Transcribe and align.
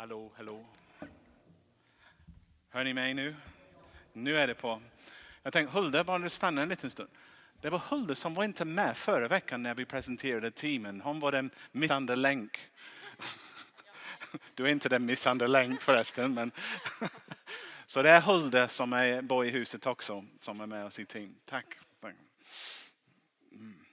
Hallå, 0.00 0.32
hallå. 0.36 0.66
Hör 2.70 2.84
ni 2.84 2.94
mig 2.94 3.14
nu? 3.14 3.36
Nu 4.12 4.36
är 4.36 4.46
det 4.46 4.54
på. 4.54 4.82
Jag 5.42 5.52
tänkte, 5.52 5.76
Hulde, 5.76 6.04
bara 6.04 6.18
du 6.18 6.30
stannar 6.30 6.62
en 6.62 6.68
liten 6.68 6.90
stund. 6.90 7.08
Det 7.60 7.70
var 7.70 7.78
Hulde 7.78 8.14
som 8.14 8.34
var 8.34 8.44
inte 8.44 8.64
med 8.64 8.96
förra 8.96 9.28
veckan 9.28 9.62
när 9.62 9.74
vi 9.74 9.84
presenterade 9.84 10.50
teamen. 10.50 11.00
Hon 11.00 11.20
var 11.20 11.32
den 11.32 11.50
missande 11.72 12.16
länk. 12.16 12.58
Du 14.54 14.64
är 14.64 14.68
inte 14.68 14.88
den 14.88 15.06
missande 15.06 15.46
länk 15.46 15.80
förresten. 15.80 16.34
Men 16.34 16.52
Så 17.86 18.02
det 18.02 18.10
är 18.10 18.20
Hulde 18.20 18.68
som 18.68 18.92
är 18.92 19.22
bor 19.22 19.46
i 19.46 19.50
huset 19.50 19.86
också, 19.86 20.24
som 20.38 20.60
är 20.60 20.66
med 20.66 20.84
oss 20.84 20.98
i 20.98 21.04
team. 21.04 21.34
Tack. 21.44 21.78
Mm. 23.52 23.84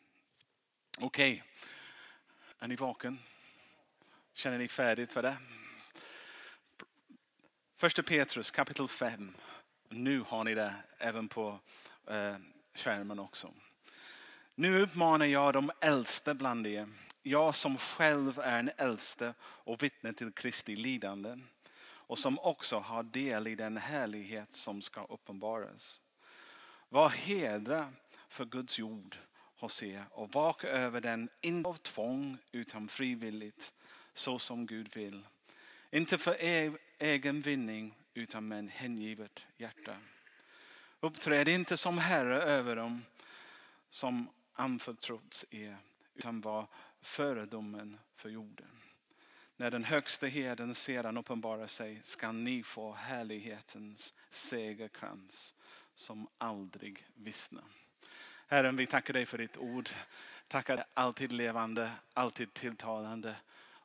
Okej, 0.99 1.31
okay. 1.31 1.41
är 2.59 2.67
ni 2.67 2.75
vaken? 2.75 3.19
Känner 4.33 4.57
ni 4.57 4.67
färdigt 4.67 5.11
för 5.11 5.21
det? 5.21 5.37
Första 7.79 8.03
Petrus 8.03 8.51
kapitel 8.51 8.87
5. 8.87 9.33
Nu 9.89 10.23
har 10.27 10.43
ni 10.43 10.55
det 10.55 10.75
även 10.97 11.27
på 11.27 11.59
eh, 12.07 12.35
skärmen 12.75 13.19
också. 13.19 13.53
Nu 14.55 14.81
uppmanar 14.81 15.25
jag 15.25 15.53
de 15.53 15.71
äldste 15.81 16.33
bland 16.33 16.67
er, 16.67 16.87
jag 17.23 17.55
som 17.55 17.77
själv 17.77 18.39
är 18.39 18.59
en 18.59 18.71
äldste 18.77 19.33
och 19.41 19.83
vittne 19.83 20.13
till 20.13 20.31
Kristi 20.31 20.75
lidande 20.75 21.37
och 21.83 22.19
som 22.19 22.39
också 22.39 22.79
har 22.79 23.03
del 23.03 23.47
i 23.47 23.55
den 23.55 23.77
härlighet 23.77 24.53
som 24.53 24.81
ska 24.81 25.03
uppenbaras. 25.03 25.99
Var 26.89 27.09
hedra 27.09 27.93
för 28.29 28.45
Guds 28.45 28.79
jord 28.79 29.17
hos 29.59 29.83
er 29.83 30.03
och 30.11 30.33
vaka 30.33 30.67
över 30.67 31.01
den, 31.01 31.29
inte 31.41 31.69
av 31.69 31.75
tvång 31.75 32.37
utan 32.51 32.87
frivilligt, 32.87 33.73
så 34.13 34.39
som 34.39 34.65
Gud 34.65 34.95
vill. 34.95 35.27
Inte 35.91 36.17
för 36.17 36.41
egen 36.99 37.41
vinning 37.41 37.97
utan 38.13 38.47
med 38.47 38.59
en 38.59 38.67
hängivet 38.67 39.47
hjärta. 39.57 39.97
Uppträd 40.99 41.47
inte 41.47 41.77
som 41.77 41.97
herre 41.97 42.41
över 42.41 42.75
dem 42.75 43.05
som 43.89 44.29
anförtrotts 44.53 45.45
er 45.49 45.77
utan 46.15 46.41
var 46.41 46.67
föredomen 47.01 47.99
för 48.15 48.29
jorden. 48.29 48.67
När 49.57 49.71
den 49.71 49.83
högste 49.83 50.27
herden 50.27 50.75
sedan 50.75 51.17
uppenbarar 51.17 51.67
sig 51.67 51.99
ska 52.03 52.31
ni 52.31 52.63
få 52.63 52.93
härlighetens 52.93 54.13
segerkrans 54.29 55.55
som 55.95 56.27
aldrig 56.37 57.05
vissnar. 57.15 57.63
Herren, 58.47 58.75
vi 58.75 58.85
tackar 58.85 59.13
dig 59.13 59.25
för 59.25 59.37
ditt 59.37 59.57
ord. 59.57 59.89
Tackar 60.47 60.85
alltid 60.93 61.31
levande, 61.31 61.91
alltid 62.13 62.53
tilltalande. 62.53 63.35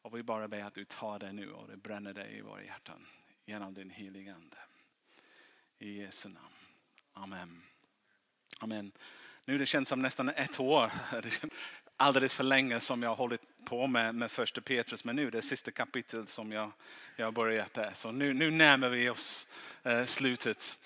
Och 0.02 0.16
vi 0.16 0.22
bara 0.22 0.48
ber 0.48 0.62
att 0.62 0.74
du 0.74 0.84
tar 0.84 1.18
det 1.18 1.32
nu 1.32 1.52
och 1.52 1.68
det 1.68 1.76
bränner 1.76 2.14
dig 2.14 2.38
i 2.38 2.40
våra 2.40 2.62
hjärtan 2.62 3.06
genom 3.44 3.74
din 3.74 3.90
heliga 3.90 4.34
Ande. 4.34 4.56
I 5.78 6.00
Jesu 6.00 6.28
namn. 6.28 6.46
Amen. 7.12 7.62
Amen. 8.60 8.92
Nu 9.44 9.58
det 9.58 9.66
känns 9.66 9.88
som 9.88 10.02
nästan 10.02 10.28
ett 10.28 10.60
år, 10.60 10.92
alldeles 11.96 12.34
för 12.34 12.44
länge 12.44 12.80
som 12.80 13.02
jag 13.02 13.10
har 13.10 13.16
hållit 13.16 13.40
på 13.64 13.86
med, 13.86 14.14
med 14.14 14.30
första 14.30 14.60
Petrus. 14.60 15.04
Men 15.04 15.16
nu 15.16 15.26
är 15.26 15.30
det 15.30 15.42
sista 15.42 15.70
kapitlet 15.70 16.28
som 16.28 16.52
jag, 16.52 16.72
jag 17.16 17.26
har 17.26 17.32
börjat 17.32 17.74
där. 17.74 17.90
Så 17.94 18.12
nu, 18.12 18.32
nu 18.32 18.50
närmar 18.50 18.88
vi 18.88 19.10
oss 19.10 19.48
eh, 19.82 20.04
slutet. 20.04 20.78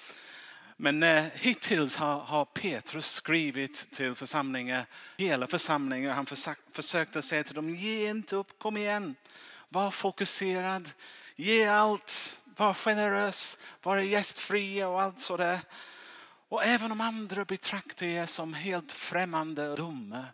Men 0.76 1.02
eh, 1.02 1.24
hittills 1.24 1.96
har, 1.96 2.20
har 2.20 2.44
Petrus 2.44 3.06
skrivit 3.10 3.90
till 3.90 4.14
församlingen. 4.14 4.84
hela 5.16 5.46
församlingen. 5.46 6.12
Han 6.12 6.26
försökt, 6.26 6.60
försökte 6.72 7.22
säga 7.22 7.44
till 7.44 7.54
dem, 7.54 7.74
ge 7.74 8.10
inte 8.10 8.36
upp, 8.36 8.58
kom 8.58 8.76
igen. 8.76 9.14
Var 9.68 9.90
fokuserad, 9.90 10.90
ge 11.36 11.66
allt, 11.66 12.40
var 12.44 12.74
generös, 12.74 13.58
var 13.82 13.98
gästfri 13.98 14.84
och 14.84 15.02
allt 15.02 15.20
sådär. 15.20 15.60
Och 16.48 16.64
även 16.64 16.92
om 16.92 17.00
andra 17.00 17.44
betraktar 17.44 18.06
er 18.06 18.26
som 18.26 18.54
helt 18.54 18.92
främmande 18.92 19.68
och 19.68 19.76
dumma, 19.76 20.24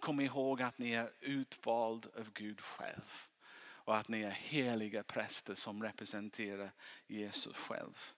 kom 0.00 0.20
ihåg 0.20 0.62
att 0.62 0.78
ni 0.78 0.92
är 0.92 1.10
utvald 1.20 2.06
av 2.18 2.30
Gud 2.34 2.60
själv. 2.60 3.28
Och 3.58 3.96
att 3.96 4.08
ni 4.08 4.22
är 4.22 4.30
heliga 4.30 5.02
präster 5.02 5.54
som 5.54 5.82
representerar 5.82 6.70
Jesus 7.06 7.56
själv. 7.56 8.12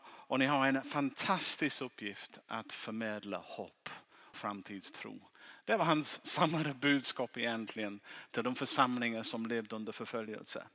Och 0.00 0.38
ni 0.38 0.46
har 0.46 0.66
en 0.66 0.82
fantastisk 0.82 1.82
uppgift 1.82 2.38
att 2.46 2.72
förmedla 2.72 3.42
hopp 3.44 3.90
och 4.30 4.36
framtidstro. 4.36 5.20
Det 5.64 5.76
var 5.76 5.84
hans 5.84 6.26
samlade 6.26 6.74
budskap 6.74 7.36
egentligen 7.36 8.00
till 8.30 8.42
de 8.42 8.54
församlingar 8.54 9.22
som 9.22 9.46
levde 9.46 9.76
under 9.76 9.92
förföljelse. 9.92 10.66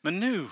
Men 0.00 0.20
nu 0.20 0.48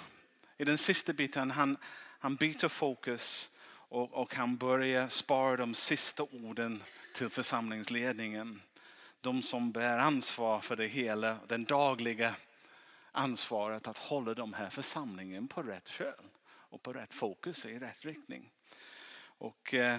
i 0.58 0.64
den 0.64 0.78
sista 0.78 1.12
biten, 1.12 1.50
han, 1.50 1.76
han 2.18 2.36
byter 2.36 2.68
fokus 2.68 3.50
och, 3.66 4.12
och 4.12 4.34
han 4.34 4.56
börjar 4.56 5.08
spara 5.08 5.56
de 5.56 5.74
sista 5.74 6.22
orden 6.22 6.82
till 7.14 7.28
församlingsledningen. 7.28 8.62
De 9.20 9.42
som 9.42 9.72
bär 9.72 9.98
ansvar 9.98 10.60
för 10.60 10.76
det 10.76 10.86
hela, 10.86 11.38
den 11.48 11.64
dagliga 11.64 12.34
ansvaret 13.12 13.88
att 13.88 13.98
hålla 13.98 14.34
de 14.34 14.52
här 14.52 14.70
församlingen 14.70 15.48
på 15.48 15.62
rätt 15.62 15.88
köl 15.88 16.31
och 16.72 16.82
på 16.82 16.92
rätt 16.92 17.14
fokus 17.14 17.66
i 17.66 17.78
rätt 17.78 18.04
riktning. 18.04 18.50
Och 19.22 19.74
eh, 19.74 19.98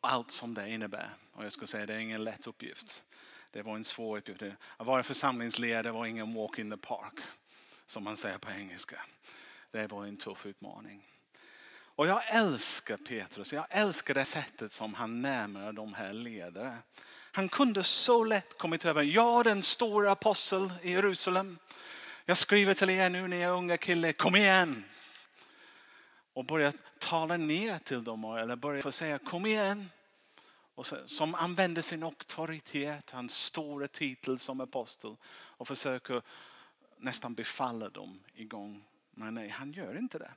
allt 0.00 0.30
som 0.30 0.54
det 0.54 0.70
innebär. 0.70 1.10
Och 1.32 1.44
jag 1.44 1.52
skulle 1.52 1.66
säga 1.66 1.86
det 1.86 1.94
är 1.94 1.98
ingen 1.98 2.24
lätt 2.24 2.46
uppgift. 2.46 3.04
Det 3.50 3.62
var 3.62 3.76
en 3.76 3.84
svår 3.84 4.18
uppgift. 4.18 4.42
Att 4.76 4.86
vara 4.86 5.02
församlingsledare 5.02 5.92
var 5.92 6.06
ingen 6.06 6.34
walk 6.34 6.58
in 6.58 6.70
the 6.70 6.76
park 6.76 7.20
som 7.86 8.04
man 8.04 8.16
säger 8.16 8.38
på 8.38 8.50
engelska. 8.50 9.00
Det 9.70 9.86
var 9.86 10.04
en 10.04 10.16
tuff 10.16 10.46
utmaning. 10.46 11.06
Och 11.72 12.06
jag 12.06 12.22
älskar 12.34 12.96
Petrus, 12.96 13.52
jag 13.52 13.66
älskar 13.70 14.14
det 14.14 14.24
sättet 14.24 14.72
som 14.72 14.94
han 14.94 15.22
närmar 15.22 15.72
de 15.72 15.94
här 15.94 16.12
ledare. 16.12 16.76
Han 17.32 17.48
kunde 17.48 17.84
så 17.84 18.24
lätt 18.24 18.58
kommit 18.58 18.84
över, 18.84 19.02
jag 19.02 19.44
den 19.44 19.62
stora 19.62 20.12
apostel 20.12 20.72
i 20.82 20.90
Jerusalem. 20.90 21.58
Jag 22.24 22.38
skriver 22.38 22.74
till 22.74 22.90
er 22.90 23.10
nu 23.10 23.28
när 23.28 23.36
jag 23.36 23.50
är 23.50 23.56
unga 23.56 23.76
kille, 23.76 24.12
kom 24.12 24.36
igen. 24.36 24.84
Och 26.32 26.44
börja 26.44 26.72
tala 26.98 27.36
ner 27.36 27.78
till 27.78 28.04
dem 28.04 28.24
eller 28.24 28.56
börja 28.56 28.92
säga 28.92 29.18
kom 29.18 29.46
igen. 29.46 29.90
Och 30.74 30.86
så, 30.86 30.96
som 31.06 31.34
använder 31.34 31.82
sin 31.82 32.02
auktoritet, 32.02 33.10
hans 33.10 33.34
stora 33.34 33.88
titel 33.88 34.38
som 34.38 34.60
apostel 34.60 35.16
och 35.32 35.68
försöker 35.68 36.22
nästan 36.98 37.34
befalla 37.34 37.88
dem 37.88 38.20
igång. 38.34 38.84
Men 39.10 39.34
nej, 39.34 39.48
han 39.48 39.72
gör 39.72 39.98
inte 39.98 40.18
det. 40.18 40.30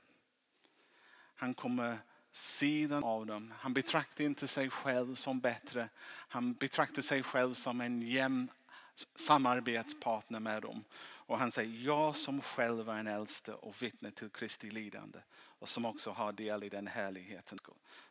Han 1.34 1.54
kommer 1.54 1.98
sidan 2.32 3.04
av 3.04 3.26
dem. 3.26 3.54
Han 3.58 3.74
betraktar 3.74 4.24
inte 4.24 4.48
sig 4.48 4.70
själv 4.70 5.14
som 5.14 5.40
bättre. 5.40 5.88
Han 6.06 6.54
betraktar 6.54 7.02
sig 7.02 7.22
själv 7.22 7.54
som 7.54 7.80
en 7.80 8.02
jämn 8.02 8.50
samarbetspartner 9.14 10.40
med 10.40 10.62
dem. 10.62 10.84
Och 11.26 11.38
han 11.38 11.50
säger, 11.50 11.84
jag 11.84 12.16
som 12.16 12.40
själv 12.40 12.88
är 12.88 12.98
en 12.98 13.06
äldste 13.06 13.54
och 13.54 13.82
vittne 13.82 14.10
till 14.10 14.30
Kristi 14.30 14.70
lidande 14.70 15.18
och 15.34 15.68
som 15.68 15.84
också 15.84 16.10
har 16.10 16.32
del 16.32 16.64
i 16.64 16.68
den 16.68 16.86
härligheten 16.86 17.58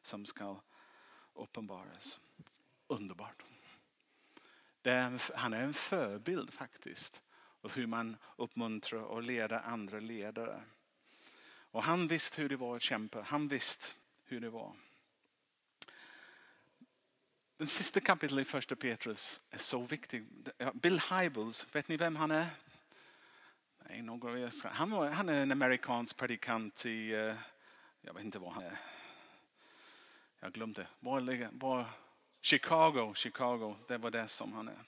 som 0.01 0.25
ska 0.25 0.55
uppenbaras. 1.33 2.19
Underbart. 2.87 3.43
Är, 4.83 5.37
han 5.37 5.53
är 5.53 5.63
en 5.63 5.73
förebild 5.73 6.53
faktiskt 6.53 7.23
av 7.61 7.71
hur 7.71 7.87
man 7.87 8.17
uppmuntrar 8.35 9.01
och 9.01 9.23
leder 9.23 9.61
andra 9.65 9.99
ledare. 9.99 10.61
Och 11.71 11.83
han 11.83 12.07
visste 12.07 12.41
hur 12.41 12.49
det 12.49 12.55
var 12.55 12.75
att 12.75 12.81
kämpa. 12.81 13.21
Han 13.21 13.47
visste 13.47 13.85
hur 14.25 14.39
det 14.39 14.49
var. 14.49 14.75
Den 17.57 17.67
sista 17.67 17.99
kapitlet 17.99 18.47
i 18.47 18.49
första 18.49 18.75
Petrus 18.75 19.41
är 19.49 19.57
så 19.57 19.81
viktig. 19.81 20.25
Bill 20.73 20.99
Hybels, 20.99 21.67
vet 21.71 21.87
ni 21.87 21.97
vem 21.97 22.15
han 22.15 22.31
är? 22.31 22.47
Han, 24.63 24.89
var, 24.91 25.09
han 25.09 25.29
är 25.29 25.41
en 25.41 25.51
amerikansk 25.51 26.17
predikant 26.17 26.85
i, 26.85 27.13
eh, 27.13 27.35
jag 28.01 28.13
vet 28.13 28.23
inte 28.23 28.39
var 28.39 28.51
han 28.51 28.63
är. 28.63 28.77
Jag 30.39 30.53
glömde. 30.53 30.87
Var, 30.99 31.49
var, 31.59 31.85
Chicago, 32.41 33.13
Chicago, 33.15 33.75
det 33.87 33.97
var 33.97 34.11
det 34.11 34.27
som 34.27 34.53
han 34.53 34.67
är. 34.67 34.79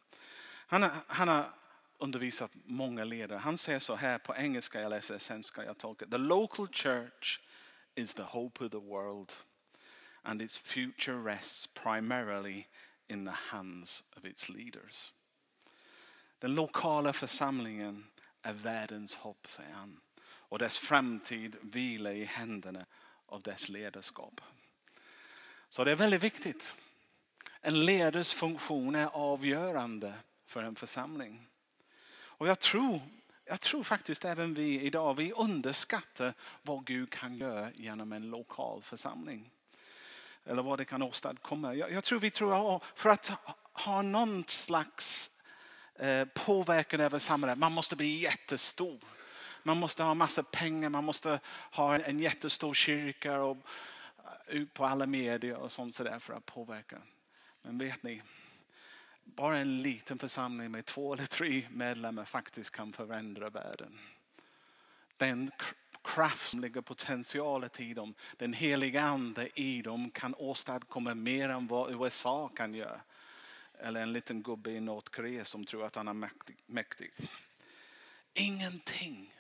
Han, 0.67 0.89
han 1.07 1.27
har 1.27 1.45
undervisat 1.97 2.51
många 2.65 3.03
ledare. 3.03 3.39
Han 3.39 3.57
säger 3.57 3.79
så 3.79 3.95
här 3.95 4.17
på 4.17 4.35
engelska, 4.35 4.81
jag 4.81 4.89
läser 4.89 5.17
sen 5.17 5.43
ska 5.43 5.63
jag 5.63 5.77
tolka. 5.77 6.05
The 6.05 6.17
local 6.17 6.67
church 6.67 7.39
is 7.95 8.13
the 8.13 8.23
hope 8.23 8.65
of 8.65 8.71
the 8.71 8.77
world 8.77 9.33
and 10.21 10.41
its 10.41 10.59
future 10.59 11.17
rests 11.17 11.67
primarily 11.67 12.65
in 13.07 13.25
the 13.25 13.31
hands 13.31 14.03
of 14.17 14.25
its 14.25 14.49
leaders. 14.49 15.13
Den 16.39 16.55
lokala 16.55 17.13
församlingen 17.13 18.05
är 18.45 18.53
världens 18.53 19.15
hopp, 19.15 19.47
säger 19.49 19.73
han. 19.73 19.99
Och 20.25 20.59
dess 20.59 20.79
framtid 20.79 21.55
vilar 21.61 22.11
i 22.11 22.23
händerna 22.23 22.85
av 23.25 23.41
dess 23.41 23.69
ledarskap. 23.69 24.41
Så 25.69 25.83
det 25.83 25.91
är 25.91 25.95
väldigt 25.95 26.23
viktigt. 26.23 26.77
En 27.61 27.85
ledares 27.85 28.33
funktion 28.33 28.95
är 28.95 29.07
avgörande 29.07 30.13
för 30.45 30.63
en 30.63 30.75
församling. 30.75 31.47
Och 32.15 32.47
jag 32.47 32.59
tror 32.59 33.01
jag 33.47 33.61
tror 33.61 33.83
faktiskt 33.83 34.25
även 34.25 34.53
vi 34.53 34.81
idag, 34.81 35.13
vi 35.13 35.31
underskattar 35.31 36.33
vad 36.61 36.85
Gud 36.85 37.09
kan 37.09 37.35
göra 37.35 37.71
genom 37.75 38.13
en 38.13 38.29
lokal 38.29 38.81
församling. 38.81 39.51
Eller 40.45 40.63
vad 40.63 40.79
det 40.79 40.85
kan 40.85 41.01
åstadkomma. 41.01 41.75
Jag, 41.75 41.91
jag 41.91 42.03
tror 42.03 42.19
vi 42.19 42.31
tror, 42.31 42.81
för 42.95 43.09
att 43.09 43.31
ha 43.73 44.01
någon 44.01 44.43
slags 44.47 45.31
Eh, 45.99 46.25
påverkan 46.25 46.99
över 46.99 47.19
samhället, 47.19 47.57
man 47.57 47.71
måste 47.71 47.95
bli 47.95 48.19
jättestor. 48.19 48.99
Man 49.63 49.77
måste 49.77 50.03
ha 50.03 50.13
massa 50.13 50.43
pengar, 50.43 50.89
man 50.89 51.03
måste 51.03 51.39
ha 51.71 51.97
en 51.97 52.19
jättestor 52.19 52.73
kyrka 52.73 53.41
och 53.41 53.57
eh, 54.17 54.55
ut 54.55 54.73
på 54.73 54.85
alla 54.85 55.05
medier 55.05 55.55
och 55.55 55.71
sånt 55.71 55.95
sådär 55.95 56.19
för 56.19 56.33
att 56.33 56.45
påverka. 56.45 56.97
Men 57.61 57.77
vet 57.77 58.03
ni, 58.03 58.21
bara 59.23 59.57
en 59.57 59.81
liten 59.81 60.19
församling 60.19 60.71
med 60.71 60.85
två 60.85 61.13
eller 61.13 61.25
tre 61.25 61.67
medlemmar 61.69 62.25
faktiskt 62.25 62.71
kan 62.71 62.93
förändra 62.93 63.49
världen. 63.49 63.99
Den 65.17 65.51
kraft 66.03 66.49
som 66.49 66.59
ligger 66.59 66.81
potentialet 66.81 67.79
i 67.79 67.93
dem, 67.93 68.13
den 68.37 68.53
heliga 68.53 69.01
ande 69.01 69.49
i 69.59 69.81
dem 69.81 70.09
kan 70.09 70.35
åstadkomma 70.35 71.13
mer 71.13 71.49
än 71.49 71.67
vad 71.67 71.91
USA 71.91 72.47
kan 72.47 72.73
göra. 72.73 73.01
Eller 73.79 74.01
en 74.01 74.13
liten 74.13 74.43
gubbe 74.43 74.71
i 74.71 74.79
Nordkorea 74.79 75.45
som 75.45 75.65
tror 75.65 75.85
att 75.85 75.95
han 75.95 76.07
är 76.07 76.13
mäktig. 76.13 76.57
mäktig. 76.65 77.11
Ingenting. 78.33 79.35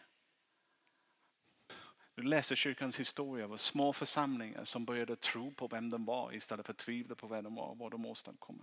Du 2.15 2.23
läser 2.23 2.55
kyrkans 2.55 2.99
historia 2.99 3.47
var 3.47 3.57
små 3.57 3.93
församlingar 3.93 4.63
som 4.63 4.85
började 4.85 5.15
tro 5.15 5.51
på 5.51 5.67
vem 5.67 5.89
de 5.89 6.05
var 6.05 6.33
istället 6.33 6.65
för 6.65 6.73
att 6.73 6.77
tvivla 6.77 7.15
på 7.15 7.27
vem 7.27 7.43
de 7.43 7.55
var 7.55 7.67
och 7.67 7.77
vad 7.77 7.91
de 7.91 8.05
åstadkom. 8.05 8.61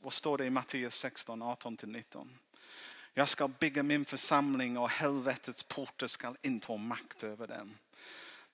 Vad 0.00 0.12
står 0.12 0.38
det 0.38 0.44
i 0.44 0.50
Matteus 0.50 0.94
16, 0.94 1.42
18-19? 1.42 2.28
Jag 3.14 3.28
ska 3.28 3.48
bygga 3.48 3.82
min 3.82 4.04
församling 4.04 4.78
och 4.78 4.90
helvetets 4.90 5.62
portar 5.62 6.06
ska 6.06 6.36
inte 6.42 6.66
ha 6.66 6.76
makt 6.76 7.22
över 7.22 7.46
den. 7.46 7.78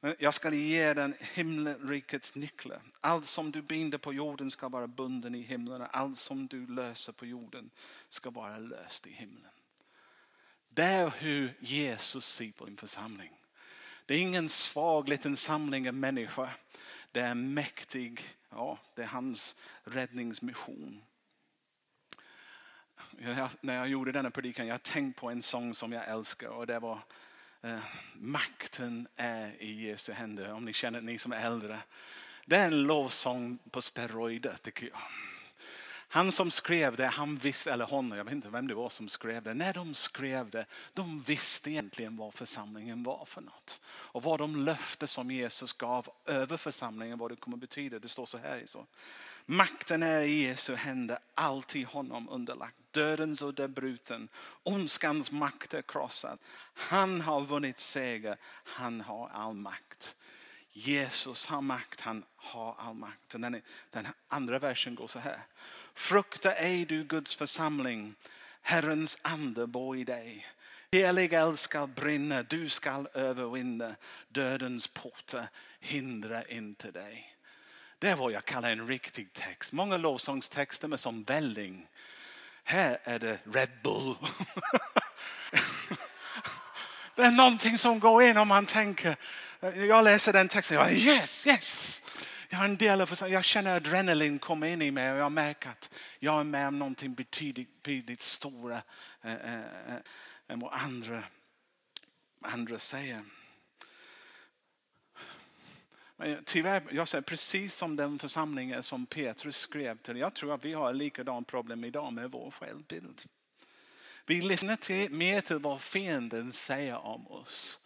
Men 0.01 0.15
jag 0.19 0.35
ska 0.35 0.55
ge 0.55 0.95
den 0.95 1.15
himmelrikets 1.35 2.35
nycklar. 2.35 2.83
Allt 3.01 3.27
som 3.27 3.51
du 3.51 3.63
binder 3.63 3.99
på 3.99 4.15
jorden 4.15 4.51
ska 4.51 4.69
vara 4.69 4.87
bunden 4.87 5.35
i 5.35 5.41
himlen. 5.41 5.87
Allt 5.91 6.19
som 6.19 6.47
du 6.47 6.67
löser 6.67 7.13
på 7.13 7.27
jorden 7.27 7.71
ska 8.09 8.31
vara 8.31 8.59
löst 8.59 9.07
i 9.07 9.13
himlen. 9.13 9.51
Det 10.71 10.83
är 10.83 11.13
hur 11.19 11.57
Jesus 11.61 12.27
ser 12.27 12.53
på 12.53 12.65
din 12.65 12.77
församling. 12.77 13.31
Det 14.07 14.15
är 14.15 14.19
ingen 14.19 14.49
svag 14.49 15.09
liten 15.09 15.37
samling 15.37 15.89
av 15.89 15.95
människor. 15.95 16.49
Det 17.13 17.21
är 17.21 17.35
mäktig, 17.35 18.21
ja, 18.51 18.79
det 18.95 19.03
är 19.03 19.07
hans 19.07 19.57
räddningsmission 19.85 21.03
när 23.61 23.75
jag 23.75 23.89
gjorde 23.89 24.13
denna 24.13 24.31
predikan, 24.31 24.67
jag 24.67 24.83
tänkte 24.83 25.21
på 25.21 25.31
en 25.31 25.43
sång 25.43 25.75
som 25.75 25.93
jag 25.93 26.09
älskar 26.09 26.49
och 26.49 26.67
det 26.67 26.79
var 26.79 26.99
eh, 27.63 27.79
Makten 28.15 29.09
är 29.17 29.63
i 29.63 29.87
Jesu 29.87 30.13
händer. 30.13 30.53
Om 30.53 30.65
ni 30.65 30.73
känner, 30.73 31.01
ni 31.01 31.19
som 31.19 31.33
är 31.33 31.47
äldre. 31.47 31.79
Det 32.47 32.57
är 32.57 32.67
en 32.67 32.83
lovsång 32.83 33.59
på 33.71 33.83
steroider 33.83 34.57
tycker 34.63 34.87
jag. 34.87 34.99
Han 36.13 36.33
som 36.33 36.51
skrev 36.51 36.97
det, 36.97 37.07
han 37.07 37.37
visste, 37.37 37.73
eller 37.73 37.85
hon, 37.85 38.11
jag 38.11 38.25
vet 38.25 38.35
inte 38.35 38.49
vem 38.49 38.67
det 38.67 38.75
var 38.75 38.89
som 38.89 39.09
skrev 39.09 39.43
det. 39.43 39.55
När 39.55 39.73
de 39.73 39.95
skrev 39.95 40.51
det, 40.51 40.67
de 40.95 41.21
visste 41.21 41.71
egentligen 41.71 42.17
vad 42.17 42.35
församlingen 42.35 43.03
var 43.03 43.25
för 43.25 43.41
något. 43.41 43.81
Och 43.87 44.23
vad 44.23 44.39
de 44.39 44.65
löfte 44.65 45.07
som 45.07 45.31
Jesus 45.31 45.73
gav 45.73 46.09
över 46.27 46.57
församlingen, 46.57 47.19
vad 47.19 47.31
det 47.31 47.37
kommer 47.37 47.57
betyda. 47.57 47.99
Det 47.99 48.09
står 48.09 48.27
så 48.27 48.39
här. 48.39 48.63
Så. 48.67 48.87
Makten 49.53 50.03
är 50.03 50.21
i 50.21 50.43
Jesu 50.43 50.75
händer, 50.75 51.19
alltid 51.35 51.87
honom 51.87 52.29
underlagt. 52.29 52.77
Dödens 52.91 53.43
och 53.43 53.61
är 53.61 53.69
bruten, 53.69 54.29
ondskans 54.63 55.33
makt 55.33 55.75
är 55.75 55.83
krossad. 55.83 56.39
Han 56.75 57.21
har 57.21 57.41
vunnit 57.41 57.79
seger, 57.79 58.37
han 58.65 59.01
har 59.01 59.29
all 59.29 59.55
makt. 59.55 60.17
Jesus 60.73 61.47
har 61.47 61.61
makt, 61.61 62.01
han 62.01 62.25
har 62.37 62.75
all 62.79 62.95
makt. 62.95 63.29
Den, 63.29 63.63
den 63.91 64.07
andra 64.29 64.59
versen 64.59 64.95
går 64.95 65.07
så 65.07 65.19
här. 65.19 65.41
Frukta 65.95 66.53
ej 66.53 66.85
du 66.85 67.05
Guds 67.05 67.35
församling, 67.35 68.15
Herrens 68.63 69.19
ande 69.23 69.67
bor 69.67 69.97
i 69.97 70.05
dig. 70.05 70.47
Helig 70.93 71.33
eld 71.33 71.59
ska 71.59 71.87
brinna, 71.87 72.43
du 72.43 72.69
skall 72.69 73.09
övervinna 73.15 73.97
dödens 74.29 74.87
portar, 74.87 75.49
hindra 75.81 76.43
inte 76.43 76.91
dig. 76.91 77.37
Det 78.01 78.09
är 78.09 78.17
vad 78.17 78.33
jag 78.33 78.45
kallar 78.45 78.71
en 78.71 78.87
riktig 78.87 79.33
text. 79.33 79.73
Många 79.73 79.97
lovsångstexter 79.97 80.93
är 80.93 80.97
som 80.97 81.25
välling. 81.25 81.87
Här 82.65 82.99
är 83.05 83.19
det 83.19 83.39
Red 83.45 83.71
Bull. 83.83 84.15
det 87.17 87.23
är 87.23 87.31
någonting 87.31 87.79
som 87.79 88.01
går 88.01 88.23
in 88.23 88.37
om 88.37 88.49
man 88.49 88.67
tänker. 88.67 89.17
Eh, 89.61 89.85
jag 89.85 90.05
läser 90.05 90.33
den 90.33 90.49
texten 90.49 90.79
och 90.79 90.85
jag 90.85 90.93
yes, 90.93 91.47
yes. 91.47 92.03
Jag, 92.49 92.59
har 92.59 92.65
en 92.65 92.77
del 92.77 93.01
av, 93.01 93.15
jag 93.29 93.45
känner 93.45 93.77
adrenalin 93.77 94.39
komma 94.39 94.69
in 94.69 94.83
i 94.83 94.91
mig 94.91 95.13
och 95.13 95.19
jag 95.19 95.33
märker 95.33 95.69
att 95.69 95.91
jag 96.19 96.41
är 96.41 96.45
med 96.45 96.69
om 96.69 96.79
någonting 96.79 97.15
betydligt, 97.15 97.83
betydligt 97.83 98.21
stora 98.21 98.83
eh, 99.25 99.33
eh, 99.33 99.97
än 100.49 100.61
vad 100.61 100.73
andra, 100.73 101.23
andra 102.43 102.79
säger. 102.79 103.23
Men 106.21 106.45
tyvärr, 106.45 106.83
jag 106.91 107.09
säger 107.09 107.23
precis 107.23 107.75
som 107.75 107.97
den 107.97 108.19
församlingen 108.19 108.83
som 108.83 109.07
Petrus 109.07 109.57
skrev 109.57 109.99
till. 109.99 110.17
Jag 110.17 110.35
tror 110.35 110.55
att 110.55 110.65
vi 110.65 110.73
har 110.73 110.93
likadant 110.93 111.47
problem 111.47 111.85
idag 111.85 112.13
med 112.13 112.31
vår 112.31 112.51
självbild. 112.51 113.23
Vi 114.27 114.41
lyssnar 114.41 114.77
till, 114.77 115.11
mer 115.13 115.41
till 115.41 115.59
vad 115.59 115.81
fienden 115.81 116.53
säger 116.53 116.99
om 116.99 117.27
oss 117.27 117.81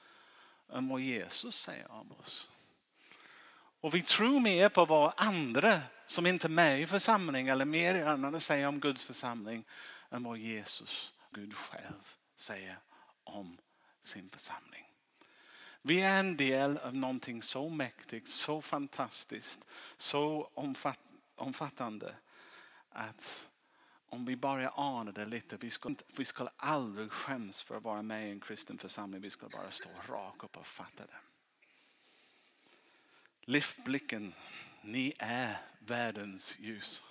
än 0.72 0.88
vad 0.88 1.00
Jesus 1.00 1.60
säger 1.60 1.92
om 1.92 2.12
oss. 2.12 2.50
Och 3.80 3.94
vi 3.94 4.02
tror 4.02 4.40
mer 4.40 4.68
på 4.68 4.84
vad 4.84 5.12
andra 5.16 5.80
som 6.06 6.26
inte 6.26 6.46
är 6.46 6.48
med 6.48 6.80
i 6.80 6.86
församlingen 6.86 7.52
eller 7.52 7.64
mer 7.64 7.94
medierna 7.94 8.40
säger 8.40 8.66
om 8.66 8.80
Guds 8.80 9.04
församling 9.04 9.64
än 10.10 10.22
vad 10.22 10.38
Jesus, 10.38 11.12
Gud 11.30 11.54
själv, 11.54 12.16
säger 12.36 12.78
om 13.24 13.58
sin 14.00 14.28
församling. 14.28 14.83
Vi 15.86 16.00
är 16.00 16.20
en 16.20 16.36
del 16.36 16.78
av 16.78 16.94
någonting 16.94 17.42
så 17.42 17.68
mäktigt, 17.68 18.28
så 18.28 18.62
fantastiskt, 18.62 19.66
så 19.96 20.50
omfattande 21.36 22.14
att 22.90 23.48
om 24.08 24.24
vi 24.24 24.36
bara 24.36 24.68
anade 24.68 25.26
lite, 25.26 25.56
vi 25.56 25.70
skulle, 25.70 25.96
vi 26.16 26.24
skulle 26.24 26.50
aldrig 26.56 27.12
skäms 27.12 27.62
för 27.62 27.76
att 27.76 27.82
vara 27.82 28.02
med 28.02 28.28
i 28.28 28.30
en 28.30 28.40
kristen 28.40 28.78
församling. 28.78 29.20
Vi 29.20 29.30
skulle 29.30 29.50
bara 29.50 29.70
stå 29.70 29.88
rakt 30.08 30.44
upp 30.44 30.56
och 30.56 30.66
fatta 30.66 31.06
det. 31.06 31.18
Lyft 33.40 33.84
blicken, 33.84 34.34
ni 34.82 35.14
är 35.18 35.56
världens 35.78 36.58
ljus. 36.58 37.02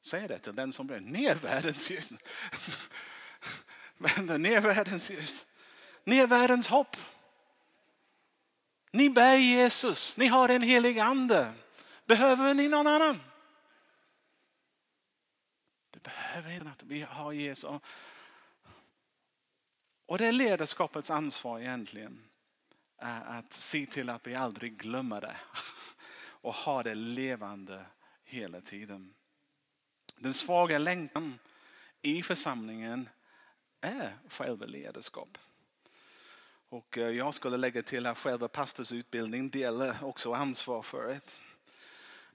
Säg 0.00 0.28
det 0.28 0.38
till 0.38 0.54
den 0.54 0.72
som 0.72 0.86
blir, 0.86 1.00
ni 1.00 1.24
är 1.24 1.34
världens 1.36 1.90
ljus. 1.90 2.12
ni 4.38 4.52
är 4.52 4.60
världens 4.60 5.10
ljus. 5.10 5.46
Ni 6.04 6.18
är 6.18 6.26
världens 6.26 6.68
hopp. 6.68 6.96
Ni 8.92 9.10
bär 9.10 9.36
Jesus, 9.36 10.16
ni 10.16 10.26
har 10.26 10.48
en 10.48 10.62
helig 10.62 10.98
ande. 10.98 11.52
Behöver 12.04 12.54
ni 12.54 12.68
någon 12.68 12.86
annan? 12.86 13.20
Du 15.90 16.00
behöver 16.00 16.50
inte 16.50 16.70
att 16.70 16.82
vi 16.82 17.02
har 17.02 17.32
Jesus. 17.32 17.80
Och 20.06 20.18
det 20.18 20.26
är 20.26 20.32
ledarskapets 20.32 21.10
ansvar 21.10 21.60
egentligen. 21.60 22.24
Att 23.24 23.52
se 23.52 23.86
till 23.86 24.10
att 24.10 24.26
vi 24.26 24.34
aldrig 24.34 24.76
glömmer 24.76 25.20
det. 25.20 25.36
Och 26.42 26.54
ha 26.54 26.82
det 26.82 26.94
levande 26.94 27.86
hela 28.24 28.60
tiden. 28.60 29.14
Den 30.16 30.34
svaga 30.34 30.78
länken 30.78 31.38
i 32.02 32.22
församlingen 32.22 33.08
är 33.80 34.12
själva 34.28 34.66
ledarskap. 34.66 35.38
Och 36.72 36.98
eh, 36.98 37.08
jag 37.08 37.34
skulle 37.34 37.56
lägga 37.56 37.82
till 37.82 38.06
att 38.06 38.18
själva 38.18 38.48
pastorsutbildningen 38.48 39.50
delar 39.50 39.96
också 40.02 40.32
ansvar 40.32 40.82
för 40.82 41.08
det. 41.08 41.40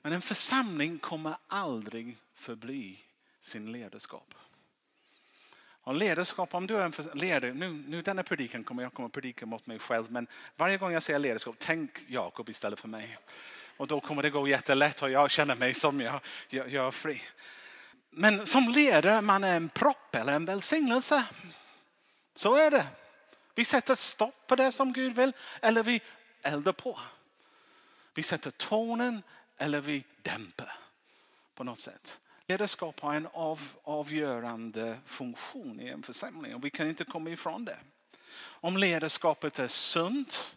Men 0.02 0.14
en 0.14 0.22
församling 0.22 1.00
kommer 1.00 1.36
aldrig 1.48 2.18
förbli 2.34 3.00
sin 3.42 3.72
ledarskap. 3.72 4.34
Och 5.84 5.96
ledarskap, 5.96 6.54
om 6.54 6.68
du 6.68 6.78
är 6.78 6.82
en 6.82 6.94
ledare, 7.14 7.54
nu, 7.54 7.70
nu 7.88 8.02
denna 8.02 8.24
predikan 8.24 8.64
kommer 8.64 8.84
jag 8.84 8.94
kommer 8.94 9.10
predika 9.10 9.46
mot 9.46 9.68
mig 9.68 9.80
själv, 9.80 10.12
men 10.12 10.28
varje 10.56 10.78
gång 10.78 10.92
jag 10.92 11.04
säger 11.04 11.20
ledarskap, 11.20 11.56
tänk 11.60 11.92
Jakob 12.08 12.50
istället 12.50 12.80
för 12.80 12.88
mig. 12.88 13.18
Och 13.78 13.88
då 13.88 14.00
kommer 14.00 14.24
det 14.24 14.30
gå 14.30 14.48
jättelätt 14.48 15.02
och 15.02 15.12
jag 15.12 15.32
känner 15.32 15.56
mig 15.56 15.74
som 15.74 16.02
jag, 16.02 16.20
jag, 16.50 16.70
jag 16.70 16.88
är 16.88 16.92
fri. 16.92 17.22
Men 18.10 18.46
som 18.46 18.70
ledare, 18.70 19.22
man 19.22 19.44
är 19.44 19.56
en 19.56 19.70
propp 19.70 20.16
eller 20.16 20.34
en 20.34 20.46
välsignelse. 20.46 21.26
Så 22.34 22.56
är 22.56 22.72
det. 22.72 22.86
Vi 23.58 23.66
sätter 23.66 23.96
stopp 23.96 24.48
på 24.48 24.56
det 24.56 24.72
som 24.72 24.94
Gud 24.94 25.16
vill 25.16 25.34
eller 25.62 25.84
vi 25.84 26.02
eldar 26.42 26.72
på. 26.72 27.00
Vi 28.14 28.24
sätter 28.24 28.52
tonen 28.52 29.24
eller 29.58 29.82
vi 29.82 30.04
dämpar 30.22 30.74
på 31.56 31.64
något 31.64 31.80
sätt. 31.80 32.20
Ledarskap 32.48 33.00
har 33.00 33.14
en 33.14 33.28
av, 33.34 33.62
avgörande 33.84 34.98
funktion 35.06 35.80
i 35.80 35.88
en 35.88 36.04
församling 36.04 36.56
och 36.56 36.66
vi 36.66 36.70
kan 36.70 36.88
inte 36.88 37.06
komma 37.06 37.30
ifrån 37.30 37.66
det. 37.66 37.78
Om 38.40 38.78
ledarskapet 38.78 39.60
är 39.60 39.68
sunt, 39.68 40.56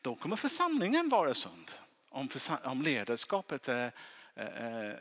då 0.00 0.14
kommer 0.14 0.36
församlingen 0.36 1.08
vara 1.08 1.34
sund. 1.34 1.72
Om, 2.08 2.28
om 2.64 2.82
ledarskapet 2.82 3.68
är, 3.68 3.92
är, 4.34 4.46
är, 4.46 5.00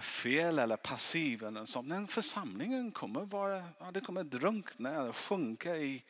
fel 0.00 0.58
eller 0.58 0.76
passiv, 0.76 1.44
eller 1.44 1.64
så. 1.64 1.82
men 1.82 2.08
församlingen 2.08 2.92
kommer, 2.92 3.20
vara, 3.20 3.62
ja, 3.78 3.90
det 3.90 4.00
kommer 4.00 4.24
drunkna 4.24 4.90
eller 4.90 5.12
sjunka 5.12 5.76
i, 5.76 6.04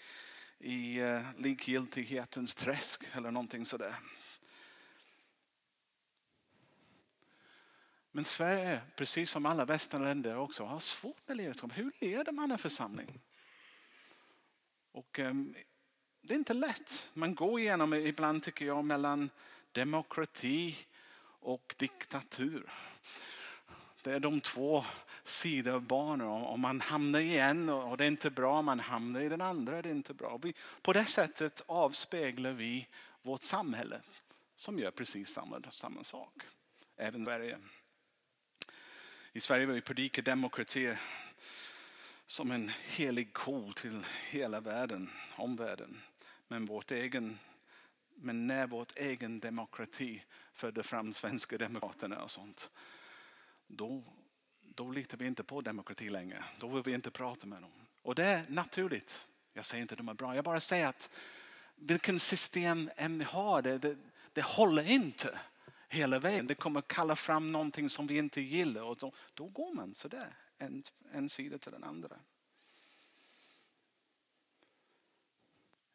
i 0.58 1.00
uh, 1.02 1.22
likgiltighetens 1.36 2.54
träsk 2.54 3.04
eller 3.12 3.30
någonting 3.30 3.64
sådär. 3.64 3.94
Men 8.12 8.24
Sverige, 8.24 8.80
precis 8.96 9.30
som 9.30 9.46
alla 9.46 9.64
västländer 9.64 10.36
också, 10.36 10.64
har 10.64 10.78
svårt 10.78 11.28
med 11.28 11.36
ledarskap. 11.36 11.70
Hur 11.74 11.92
leder 11.98 12.32
man 12.32 12.50
en 12.50 12.58
församling? 12.58 13.20
Och, 14.92 15.18
um, 15.18 15.54
det 16.20 16.34
är 16.34 16.38
inte 16.38 16.54
lätt. 16.54 17.10
Man 17.14 17.34
går 17.34 17.60
igenom 17.60 17.94
ibland, 17.94 18.42
tycker 18.42 18.66
jag, 18.66 18.84
mellan 18.84 19.30
demokrati 19.72 20.76
och 21.40 21.74
diktatur. 21.78 22.70
Det 24.02 24.12
är 24.12 24.20
de 24.20 24.40
två 24.40 24.84
sidor 25.22 25.74
av 25.74 25.82
barnen. 25.82 26.26
Om 26.26 26.60
man 26.60 26.80
hamnar 26.80 27.20
i 27.20 27.38
en 27.38 27.68
och 27.68 27.96
det 27.96 28.04
är 28.04 28.08
inte 28.08 28.30
bra, 28.30 28.62
man 28.62 28.80
hamnar 28.80 29.20
i 29.20 29.28
den 29.28 29.40
andra, 29.40 29.82
det 29.82 29.88
är 29.88 29.94
inte 29.94 30.14
bra. 30.14 30.40
På 30.82 30.92
det 30.92 31.04
sättet 31.04 31.62
avspeglar 31.66 32.52
vi 32.52 32.88
vårt 33.22 33.42
samhälle 33.42 34.00
som 34.56 34.78
gör 34.78 34.90
precis 34.90 35.28
samma, 35.28 35.62
samma 35.70 36.04
sak. 36.04 36.42
Även 36.96 37.24
Sverige. 37.24 37.58
I 39.32 39.40
Sverige 39.40 39.66
vill 39.66 39.74
vi 39.74 39.80
predika 39.80 40.22
demokrati 40.22 40.94
som 42.26 42.50
en 42.50 42.68
helig 42.68 43.32
ko 43.32 43.72
till 43.72 44.06
hela 44.30 44.60
världen, 44.60 45.10
omvärlden. 45.36 46.00
Men, 46.48 46.66
vårt 46.66 46.90
egen, 46.90 47.38
men 48.14 48.46
när 48.46 48.66
vårt 48.66 48.98
egen 48.98 49.40
demokrati 49.40 50.24
födde 50.52 50.82
fram 50.82 51.12
svenska 51.12 51.58
demokraterna 51.58 52.22
och 52.22 52.30
sånt, 52.30 52.70
då, 53.68 54.04
då 54.60 54.90
litar 54.90 55.18
vi 55.18 55.26
inte 55.26 55.44
på 55.44 55.60
demokrati 55.60 56.10
längre. 56.10 56.44
Då 56.60 56.68
vill 56.68 56.82
vi 56.82 56.92
inte 56.92 57.10
prata 57.10 57.46
med 57.46 57.62
dem. 57.62 57.70
Och 58.02 58.14
det 58.14 58.24
är 58.24 58.44
naturligt. 58.48 59.28
Jag 59.52 59.64
säger 59.64 59.82
inte 59.82 59.94
att 59.94 59.98
de 59.98 60.08
är 60.08 60.14
bra. 60.14 60.34
Jag 60.34 60.44
bara 60.44 60.60
säger 60.60 60.86
att 60.86 61.10
vilken 61.74 62.20
system 62.20 62.90
än 62.96 63.18
vi 63.18 63.24
har, 63.24 63.62
det, 63.62 63.78
det, 63.78 63.96
det 64.32 64.44
håller 64.44 64.90
inte 64.90 65.38
hela 65.88 66.18
vägen. 66.18 66.46
Det 66.46 66.54
kommer 66.54 66.80
kalla 66.80 67.16
fram 67.16 67.52
någonting 67.52 67.90
som 67.90 68.06
vi 68.06 68.18
inte 68.18 68.40
gillar 68.40 68.82
och 68.82 68.96
då, 68.96 69.12
då 69.34 69.46
går 69.46 69.74
man 69.74 69.94
sådär, 69.94 70.34
en, 70.58 70.82
en 71.12 71.28
sida 71.28 71.58
till 71.58 71.72
den 71.72 71.84
andra. 71.84 72.16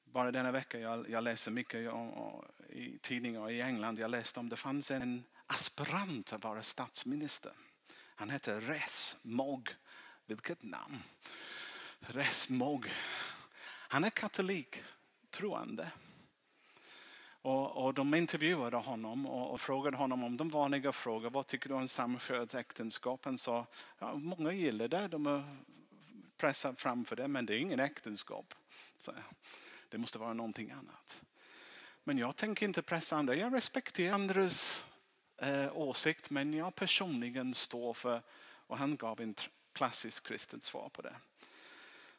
Bara 0.04 0.32
denna 0.32 0.52
vecka, 0.52 0.80
jag, 0.80 1.10
jag 1.10 1.24
läser 1.24 1.52
mycket 1.52 1.92
om, 1.92 2.44
i 2.70 2.98
tidningar 2.98 3.50
i 3.50 3.62
England, 3.62 4.00
jag 4.00 4.12
läste 4.12 4.40
om 4.40 4.50
det 4.50 4.56
fanns 4.56 4.92
en 4.92 5.24
aspirant 5.54 6.34
att 6.34 6.44
vara 6.44 6.62
statsminister. 6.62 7.52
Han 8.16 8.30
hette 8.30 8.60
Res 8.60 9.18
Mog. 9.22 9.70
Vilket 10.26 10.64
namn! 10.64 11.04
Res 12.00 12.50
Mog. 12.50 12.92
Han 13.66 14.04
är 14.04 14.10
katolik, 14.10 14.84
troende. 15.32 15.92
Och, 17.42 17.86
och 17.86 17.94
de 17.94 18.14
intervjuade 18.14 18.78
honom 18.78 19.26
och, 19.26 19.52
och, 19.52 19.62
frågade 19.62 19.98
honom 19.98 20.24
om 20.24 20.38
de 20.38 20.50
vanliga 20.50 20.92
frågor. 20.92 21.30
Vad 21.30 21.48
tycker 21.48 21.70
du 21.70 21.76
om 21.76 21.88
samkönsäktenskap? 21.88 23.26
Han 23.26 23.38
sa, 23.38 23.66
ja, 24.00 24.16
många 24.16 24.52
gillar 24.52 24.88
det, 24.88 25.08
de 25.08 25.28
är 25.28 25.58
pressade 26.38 26.76
framför 26.76 27.16
det, 27.16 27.28
men 27.28 27.46
det 27.46 27.56
är 27.56 27.60
ingen 27.60 27.80
äktenskap. 27.80 28.54
Så, 28.98 29.14
det 29.90 29.98
måste 29.98 30.20
vara 30.20 30.34
någonting 30.34 30.72
annat. 30.72 31.22
Men 32.04 32.18
jag 32.18 32.36
tänker 32.36 32.66
inte 32.66 32.82
pressa 32.82 33.18
andra. 33.18 33.36
Jag 33.36 33.56
respekterar 33.56 34.14
andras 34.14 34.84
eh, 35.38 35.78
åsikt, 35.78 36.30
men 36.30 36.54
jag 36.54 36.76
personligen 36.76 37.54
står 37.54 37.94
för, 37.94 38.22
och 38.68 38.78
han 38.78 38.96
gav 38.96 39.22
en 39.22 39.36
klassisk 39.74 40.28
kristet 40.28 40.64
svar 40.64 40.90
på 40.90 41.02
det. 41.02 41.16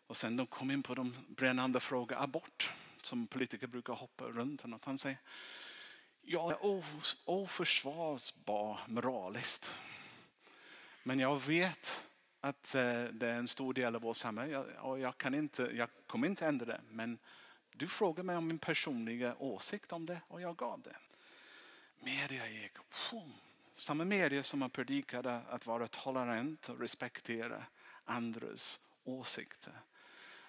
Och 0.07 0.17
sen 0.17 0.37
de 0.37 0.47
kom 0.47 0.71
in 0.71 0.83
på 0.83 0.95
de 0.95 1.15
brännande 1.29 1.81
frågorna, 1.81 2.23
abort 2.23 2.73
som 3.03 3.27
politiker 3.27 3.67
brukar 3.67 3.93
hoppa 3.93 4.25
runt. 4.25 4.65
Och 4.65 4.87
han 4.87 4.99
säger, 4.99 5.19
jag 6.23 6.51
är 6.51 6.59
oförsvarsbar 7.25 8.81
moraliskt. 8.87 9.75
Men 11.03 11.19
jag 11.19 11.43
vet 11.43 12.07
att 12.41 12.75
eh, 12.75 13.05
det 13.05 13.29
är 13.29 13.35
en 13.35 13.49
stor 13.49 13.75
del 13.75 13.95
av 13.95 14.03
vårt 14.03 14.17
samhälle 14.17 14.59
och 14.59 14.99
jag, 14.99 15.19
kan 15.19 15.35
inte, 15.35 15.71
jag 15.75 15.89
kommer 16.07 16.29
inte 16.29 16.47
ändra 16.47 16.67
det. 16.67 16.81
Men 16.91 17.19
du 17.73 17.89
frågar 17.89 18.23
mig 18.23 18.37
om 18.37 18.47
min 18.47 18.59
personliga 18.59 19.35
åsikt 19.39 19.93
om 19.93 20.07
det 20.07 20.21
och 20.29 20.41
jag 20.41 20.57
gav 20.57 20.83
det. 20.83 20.97
Media 22.05 22.49
gick, 22.49 22.73
samma 23.75 24.05
media 24.05 24.43
som 24.43 24.63
har 24.63 24.69
predikade 24.69 25.35
att 25.49 25.67
vara 25.67 25.89
tolerant 25.89 26.69
och 26.69 26.81
respektera 26.81 27.65
andras 28.05 28.81
åsikter 29.05 29.73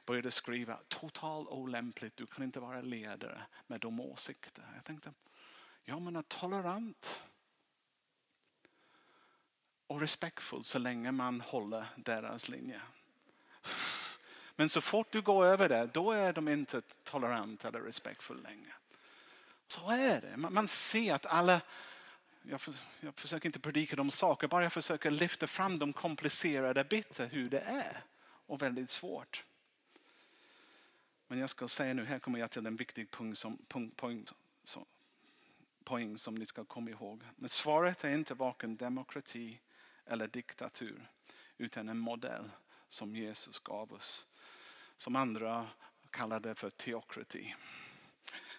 började 0.05 0.31
skriva 0.31 0.79
totalt 0.87 1.49
olämpligt, 1.49 2.17
du 2.17 2.25
kan 2.25 2.43
inte 2.43 2.59
vara 2.59 2.81
ledare 2.81 3.41
med 3.67 3.79
de 3.79 3.99
åsikter. 3.99 4.63
Jag 4.75 4.83
tänkte, 4.83 5.13
ja 5.83 5.99
men 5.99 6.15
är 6.15 6.21
tolerant 6.21 7.23
och 9.87 10.01
respektfull 10.01 10.63
så 10.63 10.79
länge 10.79 11.11
man 11.11 11.41
håller 11.41 11.85
deras 11.95 12.49
linje. 12.49 12.81
Men 14.55 14.69
så 14.69 14.81
fort 14.81 15.11
du 15.11 15.21
går 15.21 15.45
över 15.45 15.69
det, 15.69 15.89
då 15.93 16.11
är 16.11 16.33
de 16.33 16.47
inte 16.47 16.81
tolerant 17.03 17.65
eller 17.65 17.81
respektfull 17.81 18.43
längre. 18.43 18.73
Så 19.67 19.89
är 19.89 20.21
det. 20.21 20.37
Man 20.37 20.67
ser 20.67 21.13
att 21.13 21.25
alla, 21.25 21.61
jag, 22.41 22.61
försöker 23.15 23.49
inte 23.49 23.59
predika 23.59 23.95
de 23.95 24.11
saker, 24.11 24.47
bara 24.47 24.63
jag 24.63 24.73
försöker 24.73 25.11
lyfta 25.11 25.47
fram 25.47 25.79
de 25.79 25.93
komplicerade 25.93 26.83
bitar 26.83 27.27
hur 27.27 27.49
det 27.49 27.59
är. 27.59 28.03
Och 28.47 28.61
väldigt 28.61 28.89
svårt. 28.89 29.43
Men 31.27 31.39
jag 31.39 31.49
ska 31.49 31.67
säga 31.67 31.93
nu, 31.93 32.05
här 32.05 32.19
kommer 32.19 32.39
jag 32.39 32.51
till 32.51 32.65
en 32.65 32.75
viktig 32.75 33.11
punkt 33.11 33.37
som, 33.37 33.57
punkt, 33.67 33.95
point, 33.95 34.33
som, 34.63 34.85
poäng 35.85 36.17
som 36.17 36.35
ni 36.35 36.45
ska 36.45 36.65
komma 36.65 36.89
ihåg. 36.89 37.23
Men 37.35 37.49
svaret 37.49 38.03
är 38.03 38.13
inte 38.13 38.33
varken 38.33 38.75
demokrati 38.75 39.59
eller 40.05 40.27
diktatur 40.27 41.09
utan 41.57 41.89
en 41.89 41.97
modell 41.97 42.49
som 42.89 43.15
Jesus 43.15 43.59
gav 43.59 43.93
oss. 43.93 44.27
Som 44.97 45.15
andra 45.15 45.67
kallade 46.09 46.55
för 46.55 46.69
teokrati. 46.69 47.55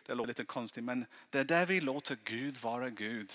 Det 0.07 0.15
låter 0.15 0.29
lite 0.29 0.45
konstigt 0.45 0.85
men 0.85 1.07
det 1.31 1.39
är 1.39 1.45
där 1.45 1.67
vi 1.67 1.81
låter 1.81 2.19
Gud 2.25 2.57
vara 2.57 2.91
Gud 2.91 3.33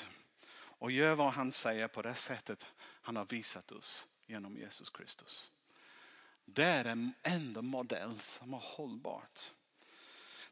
och 0.53 0.91
gör 0.91 1.15
vad 1.15 1.33
han 1.33 1.51
säger 1.51 1.87
på 1.87 2.01
det 2.01 2.15
sättet 2.15 2.65
han 3.01 3.15
har 3.15 3.25
visat 3.25 3.71
oss 3.71 4.07
genom 4.25 4.57
Jesus 4.57 4.89
Kristus. 4.89 5.51
Det 6.45 6.63
är 6.63 6.83
den 6.83 7.13
enda 7.23 7.61
modell 7.61 8.19
som 8.19 8.53
är 8.53 8.61
hållbart. 8.63 9.51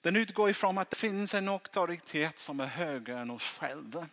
Den 0.01 0.15
utgår 0.15 0.49
ifrån 0.49 0.77
att 0.77 0.89
det 0.89 0.95
finns 0.95 1.33
en 1.33 1.49
auktoritet 1.49 2.39
som 2.39 2.59
är 2.59 2.65
högre 2.65 3.19
än 3.19 3.31
oss 3.31 3.43
själva. 3.43 4.07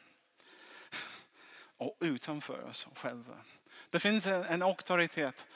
Och 1.79 1.97
utanför 2.01 2.63
oss 2.63 2.87
själva. 2.95 3.37
Det 3.91 4.01
finns 4.01 4.27
en 4.27 4.63
auktoritet 4.63 5.47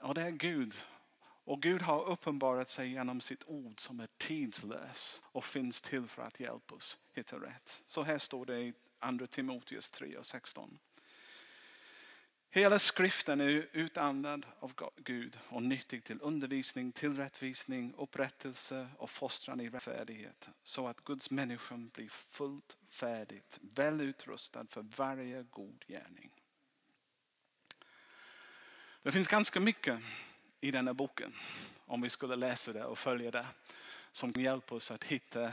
och 0.00 0.14
det 0.14 0.22
är 0.22 0.30
Gud. 0.30 0.74
Och 1.44 1.62
Gud 1.62 1.82
har 1.82 2.04
uppenbarat 2.04 2.68
sig 2.68 2.90
genom 2.90 3.20
sitt 3.20 3.44
ord 3.46 3.80
som 3.80 4.00
är 4.00 4.08
tidslös 4.18 5.22
och 5.24 5.44
finns 5.44 5.80
till 5.80 6.08
för 6.08 6.22
att 6.22 6.40
hjälpa 6.40 6.74
oss 6.74 6.98
hitta 7.14 7.36
rätt. 7.36 7.82
Så 7.86 8.02
här 8.02 8.18
står 8.18 8.46
det 8.46 8.58
i 8.58 8.74
2 9.18 9.26
Timoteus 9.26 9.90
3 9.90 10.16
och 10.16 10.26
16. 10.26 10.78
Hela 12.54 12.78
skriften 12.78 13.40
är 13.40 13.68
utandad 13.72 14.46
av 14.60 14.72
Gud 14.96 15.38
och 15.48 15.62
nyttig 15.62 16.04
till 16.04 16.18
undervisning, 16.22 16.92
till 16.92 17.16
rättvisning, 17.16 17.94
upprättelse 17.98 18.88
och 18.98 19.10
fostran 19.10 19.60
i 19.60 19.70
rättfärdighet. 19.70 20.48
Så 20.62 20.86
att 20.86 21.04
Guds 21.04 21.30
människa 21.30 21.76
blir 21.76 22.08
fullt 22.08 22.76
färdigt, 22.88 23.58
väl 23.62 24.00
utrustad 24.00 24.66
för 24.70 24.82
varje 24.96 25.42
god 25.42 25.84
gärning. 25.88 26.30
Det 29.02 29.12
finns 29.12 29.28
ganska 29.28 29.60
mycket 29.60 30.00
i 30.62 30.70
denna 30.70 30.94
boken, 30.94 31.34
om 31.86 32.00
vi 32.00 32.10
skulle 32.10 32.36
läsa 32.36 32.72
det 32.72 32.84
och 32.84 32.98
följa 32.98 33.30
det, 33.30 33.46
som 34.12 34.32
kan 34.32 34.42
hjälpa 34.42 34.74
oss 34.74 34.90
att 34.90 35.04
hitta 35.04 35.44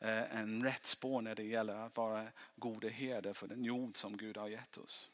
eh, 0.00 0.38
en 0.38 0.64
rätt 0.64 0.86
spår 0.86 1.20
när 1.20 1.34
det 1.34 1.42
gäller 1.42 1.74
att 1.74 1.96
vara 1.96 2.26
goda 2.56 2.88
herde 2.88 3.34
för 3.34 3.46
den 3.46 3.64
jord 3.64 3.96
som 3.96 4.16
Gud 4.16 4.36
har 4.36 4.48
gett 4.48 4.78
oss. 4.78 5.10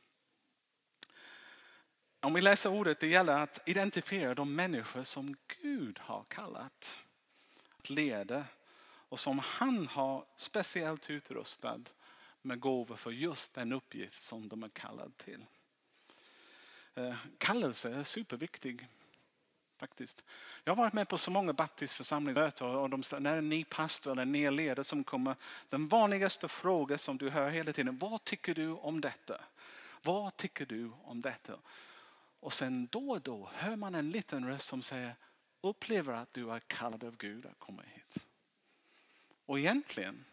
Om 2.20 2.34
vi 2.34 2.40
läser 2.40 2.70
ordet, 2.70 3.00
det 3.00 3.06
gäller 3.06 3.40
att 3.40 3.68
identifiera 3.68 4.34
de 4.34 4.54
människor 4.54 5.04
som 5.04 5.36
Gud 5.62 5.98
har 5.98 6.24
kallat 6.28 6.98
att 7.78 7.90
leda 7.90 8.44
och 8.82 9.20
som 9.20 9.38
han 9.38 9.86
har 9.86 10.24
speciellt 10.36 11.10
utrustad 11.10 11.80
med 12.42 12.60
gåvor 12.60 12.96
för 12.96 13.10
just 13.10 13.54
den 13.54 13.72
uppgift 13.72 14.22
som 14.22 14.48
de 14.48 14.62
är 14.62 14.68
kallade 14.68 15.12
till. 15.16 15.44
Eh, 16.94 17.16
kallelse 17.38 17.94
är 17.94 18.04
superviktig. 18.04 18.86
Faktiskt. 19.80 20.24
Jag 20.64 20.74
har 20.76 20.82
varit 20.82 20.92
med 20.92 21.08
på 21.08 21.18
så 21.18 21.30
många 21.30 21.52
baptistförsamlingsmöten 21.52 22.66
och 22.66 22.90
de, 22.90 23.02
när 23.18 23.36
en 23.36 23.48
ny 23.48 23.64
pastor 23.64 24.12
eller 24.12 24.22
en 24.22 24.32
ny 24.32 24.50
ledare 24.50 24.84
som 24.84 25.04
kommer, 25.04 25.36
den 25.68 25.88
vanligaste 25.88 26.48
frågan 26.48 26.98
som 26.98 27.18
du 27.18 27.30
hör 27.30 27.50
hela 27.50 27.72
tiden, 27.72 27.98
vad 27.98 28.24
tycker 28.24 28.54
du 28.54 28.68
om 28.68 29.00
detta? 29.00 29.40
Vad 30.02 30.36
tycker 30.36 30.66
du 30.66 30.90
om 31.04 31.20
detta? 31.20 31.54
Och 32.40 32.52
sen 32.52 32.88
då 32.90 33.10
och 33.10 33.20
då 33.20 33.50
hör 33.54 33.76
man 33.76 33.94
en 33.94 34.10
liten 34.10 34.48
röst 34.48 34.68
som 34.68 34.82
säger, 34.82 35.14
upplever 35.60 36.12
att 36.12 36.32
du 36.32 36.50
är 36.50 36.60
kallad 36.60 37.04
av 37.04 37.16
Gud 37.16 37.46
att 37.46 37.58
komma 37.58 37.82
hit. 37.94 38.26
Och 39.46 39.58
egentligen, 39.58 40.24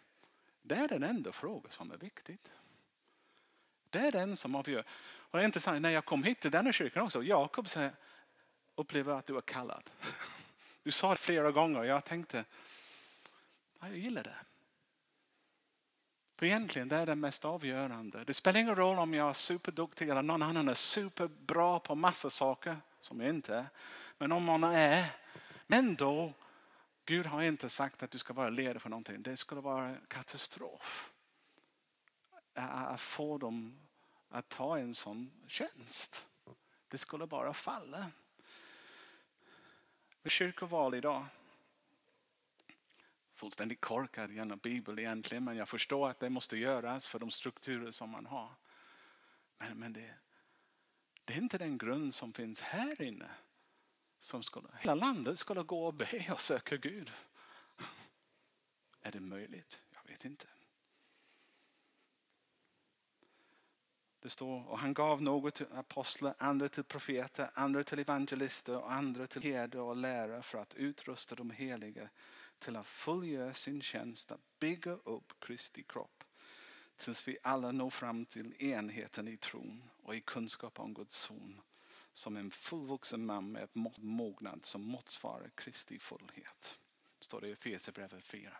det 0.62 0.76
är 0.76 0.88
den 0.88 1.04
enda 1.04 1.32
frågan 1.32 1.72
som 1.72 1.92
är 1.92 1.98
viktig. 1.98 2.38
Det 3.90 4.00
är 4.00 4.12
den 4.12 4.36
som 4.36 4.56
avgör. 4.56 4.84
Och 5.18 5.38
det 5.38 5.44
är 5.44 5.46
intressant, 5.46 5.82
när 5.82 5.90
jag 5.90 6.06
kom 6.06 6.24
hit 6.24 6.40
till 6.40 6.52
denna 6.52 6.74
kyrkan 6.74 7.04
också, 7.04 7.24
Jakob 7.24 7.70
säger, 7.70 7.92
upplever 8.78 9.14
att 9.14 9.26
du 9.26 9.38
är 9.38 9.42
kallad. 9.42 9.90
Du 10.84 10.92
sa 10.92 11.12
det 11.12 11.18
flera 11.18 11.52
gånger 11.52 11.80
och 11.80 11.86
jag 11.86 12.06
tänkte, 12.06 12.46
jag 13.80 13.98
gillar 13.98 14.24
det. 14.24 14.36
För 16.36 16.46
egentligen 16.46 16.88
det 16.88 16.96
är 16.96 17.06
det 17.06 17.16
mest 17.16 17.46
avgörande. 17.46 18.24
Det 18.24 18.34
spelar 18.34 18.60
ingen 18.60 18.76
roll 18.76 19.00
om 19.00 19.14
jag 19.14 19.30
är 19.30 19.34
superduktig 19.34 20.10
eller 20.10 20.22
någon 20.22 20.42
annan 20.42 20.68
är 20.68 20.74
superbra 20.74 21.80
på 21.80 21.96
massa 21.96 22.30
saker 22.30 22.78
som 23.00 23.22
jag 23.22 23.30
inte 23.30 23.56
är. 23.56 23.66
Men 24.18 24.32
om 24.32 24.44
man 24.44 24.64
är, 24.64 25.06
men 25.68 25.96
då, 25.96 26.34
Gud 27.06 27.26
har 27.26 27.42
inte 27.42 27.70
sagt 27.70 28.04
att 28.04 28.12
du 28.12 28.18
ska 28.18 28.34
vara 28.34 28.50
ledare 28.50 28.80
för 28.80 28.90
någonting. 28.90 29.22
Det 29.22 29.38
skulle 29.38 29.62
vara 29.62 29.96
katastrof. 30.08 31.12
Att 32.54 33.02
få 33.02 33.38
dem 33.38 33.80
att 34.30 34.50
ta 34.50 34.78
en 34.78 34.94
sån 34.94 35.32
tjänst. 35.48 36.28
Det 36.88 36.98
skulle 36.98 37.28
bara 37.28 37.54
falla 37.54 38.12
för 40.28 40.32
kyrkoval 40.32 40.96
idag. 40.96 41.26
Fullständigt 43.34 43.82
korkad 43.82 44.32
genom 44.32 44.60
Bibeln 44.60 45.00
egentligen 45.00 45.44
men 45.44 45.58
jag 45.58 45.70
förstår 45.70 46.10
att 46.10 46.20
det 46.20 46.30
måste 46.30 46.58
göras 46.58 47.08
för 47.08 47.20
de 47.20 47.32
strukturer 47.32 47.92
som 47.92 48.10
man 48.10 48.26
har. 48.26 48.50
Men, 49.58 49.80
men 49.80 49.94
det, 49.94 50.14
det 51.26 51.34
är 51.34 51.38
inte 51.38 51.58
den 51.58 51.78
grund 51.78 52.14
som 52.14 52.34
finns 52.34 52.62
här 52.62 53.02
inne. 53.02 53.30
Som 54.20 54.44
skulle, 54.44 54.68
hela 54.80 54.96
landet 54.96 55.40
skulle 55.40 55.64
gå 55.64 55.86
och 55.86 55.94
be 55.94 56.28
och 56.32 56.42
söka 56.42 56.78
Gud. 56.78 57.12
Är 59.02 59.12
det 59.12 59.20
möjligt? 59.20 59.84
Jag 59.94 60.12
vet 60.12 60.26
inte. 60.26 60.48
Det 64.28 64.32
står, 64.32 64.70
och 64.70 64.80
han 64.80 64.94
gav 64.94 65.22
något 65.22 65.54
till 65.54 65.66
apostlar, 65.74 66.36
andra 66.38 66.70
till 66.70 66.84
profeter, 66.84 67.50
andra 67.54 67.84
till 67.84 68.00
evangelister 68.00 68.78
och 68.78 68.92
andra 68.92 69.28
till 69.28 69.42
herde 69.42 69.80
och 69.80 69.96
lärare 69.96 70.42
för 70.42 70.58
att 70.58 70.76
utrusta 70.76 71.36
de 71.36 71.52
heliga 71.52 72.10
till 72.60 72.76
att 72.76 72.88
fullgöra 72.88 73.54
sin 73.54 73.82
tjänst 73.82 74.32
att 74.32 74.60
bygga 74.60 74.92
upp 74.92 75.34
Kristi 75.40 75.84
kropp 75.84 76.24
tills 76.98 77.28
vi 77.28 77.38
alla 77.44 77.72
når 77.72 77.90
fram 77.90 78.26
till 78.26 78.64
enheten 78.64 79.28
i 79.28 79.38
tron 79.38 79.84
och 80.04 80.16
i 80.16 80.22
kunskap 80.22 80.80
om 80.80 80.94
Guds 80.94 81.16
son 81.16 81.62
som 82.14 82.38
en 82.38 82.52
fullvuxen 82.52 83.26
man 83.26 83.52
med 83.52 83.64
ett 83.64 83.76
mognad 83.98 84.66
som 84.66 84.82
motsvarar 84.82 85.50
Kristi 85.56 86.00
fullhet. 86.00 86.80
Står 87.20 87.42
det 87.42 87.48
i 87.48 87.52
Efesierbrevet 87.52 88.24
4. 88.24 88.58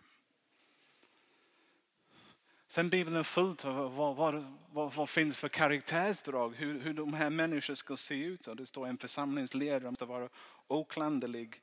Sen 2.70 2.88
Bibeln 2.90 3.16
är 3.16 3.22
fullt 3.22 3.64
av 3.64 3.96
vad, 3.96 4.16
vad, 4.16 4.44
vad, 4.72 4.92
vad, 4.92 5.08
finns 5.08 5.38
för 5.38 5.48
karaktärsdrag, 5.48 6.54
hur, 6.56 6.80
hur 6.80 6.94
de 6.94 7.14
här 7.14 7.30
människorna 7.30 7.76
ska 7.76 7.96
se 7.96 8.24
ut. 8.24 8.46
Och 8.46 8.56
det 8.56 8.66
står 8.66 8.86
en 8.86 8.98
församlingsledare 8.98 9.90
måste 9.90 10.04
vara 10.04 10.28
oklanderlig. 10.66 11.62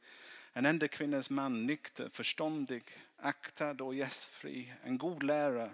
En 0.54 0.66
enda 0.66 0.88
kvinnas 0.88 1.30
man, 1.30 1.66
nykter, 1.66 2.10
förståndig, 2.14 2.84
aktad 3.18 3.84
och 3.84 3.96
gästfri. 3.96 4.74
En 4.84 4.98
god 4.98 5.24
lärare. 5.24 5.70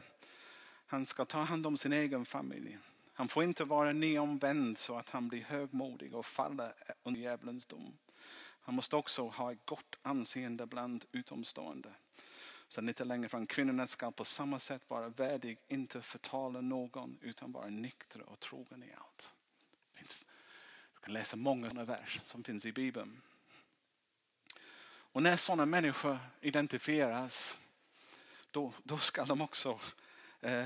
Han 0.88 1.06
ska 1.06 1.26
ta 1.26 1.40
hand 1.40 1.68
om 1.68 1.78
sin 1.78 1.94
egen 1.94 2.26
familj. 2.26 2.78
Han 3.14 3.28
får 3.28 3.44
inte 3.44 3.64
vara 3.64 3.94
nyomvänd 3.94 4.78
så 4.78 4.98
att 4.98 5.10
han 5.10 5.28
blir 5.28 5.42
högmodig 5.42 6.16
och 6.16 6.26
faller 6.26 6.74
under 7.04 7.22
djävulens 7.22 7.66
dom. 7.66 7.98
Han 8.62 8.76
måste 8.76 8.96
också 8.96 9.28
ha 9.28 9.52
ett 9.52 9.66
gott 9.66 9.98
anseende 10.02 10.66
bland 10.66 11.06
utomstående. 11.12 11.90
Sen 12.74 12.86
lite 12.86 13.06
längre 13.06 13.30
fram, 13.30 13.48
kvinnorna 13.48 13.88
ska 13.88 14.12
på 14.12 14.26
samma 14.26 14.60
sätt 14.60 14.82
vara 14.88 15.10
värdig, 15.10 15.58
inte 15.68 16.02
förtala 16.02 16.62
någon 16.62 17.18
utan 17.22 17.52
vara 17.52 17.68
nyktra 17.68 18.24
och 18.24 18.40
trogen 18.40 18.84
i 18.84 18.94
allt. 18.98 19.34
Du 20.94 21.00
kan 21.02 21.14
läsa 21.14 21.38
många 21.38 21.70
sådana 21.70 21.86
vers 21.86 22.22
som 22.24 22.44
finns 22.44 22.66
i 22.66 22.72
Bibeln. 22.72 23.22
Och 24.84 25.24
när 25.24 25.38
sådana 25.38 25.66
människor 25.66 26.20
identifieras, 26.42 27.60
då, 28.52 28.74
då 28.84 28.98
ska 28.98 29.26
de 29.26 29.42
också 29.42 29.80
eh, 30.42 30.66